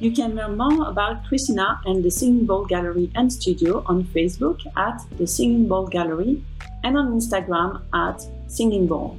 You 0.00 0.10
can 0.12 0.34
learn 0.34 0.56
more 0.56 0.88
about 0.88 1.26
Christina 1.26 1.78
and 1.84 2.02
the 2.02 2.10
Singing 2.10 2.46
Bowl 2.46 2.64
Gallery 2.64 3.12
and 3.14 3.30
Studio 3.30 3.84
on 3.84 4.04
Facebook 4.04 4.58
at 4.78 5.02
the 5.18 5.26
Singing 5.26 5.68
Bowl 5.68 5.86
Gallery 5.86 6.42
and 6.82 6.96
on 6.96 7.12
Instagram 7.12 7.82
at 7.92 8.26
Singing 8.50 8.86
Bowl. 8.86 9.18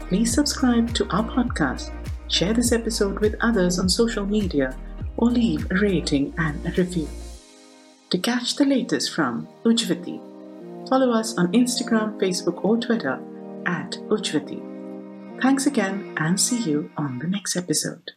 please 0.00 0.32
subscribe 0.32 0.92
to 0.94 1.08
our 1.08 1.24
podcast, 1.24 1.90
share 2.28 2.52
this 2.52 2.72
episode 2.72 3.18
with 3.20 3.36
others 3.40 3.78
on 3.78 3.88
social 3.88 4.26
media, 4.26 4.76
or 5.16 5.30
leave 5.30 5.70
a 5.70 5.76
rating 5.76 6.34
and 6.38 6.64
a 6.66 6.70
review. 6.72 7.08
To 8.10 8.18
catch 8.18 8.56
the 8.56 8.66
latest 8.66 9.14
from 9.14 9.48
Ujvati, 9.64 10.20
follow 10.88 11.12
us 11.12 11.38
on 11.38 11.52
Instagram, 11.52 12.20
Facebook, 12.20 12.62
or 12.62 12.76
Twitter 12.76 13.18
at 13.64 13.92
Ujvati. 14.08 14.60
Thanks 15.40 15.66
again 15.66 16.14
and 16.18 16.38
see 16.38 16.62
you 16.62 16.90
on 16.96 17.18
the 17.18 17.26
next 17.26 17.56
episode. 17.56 18.12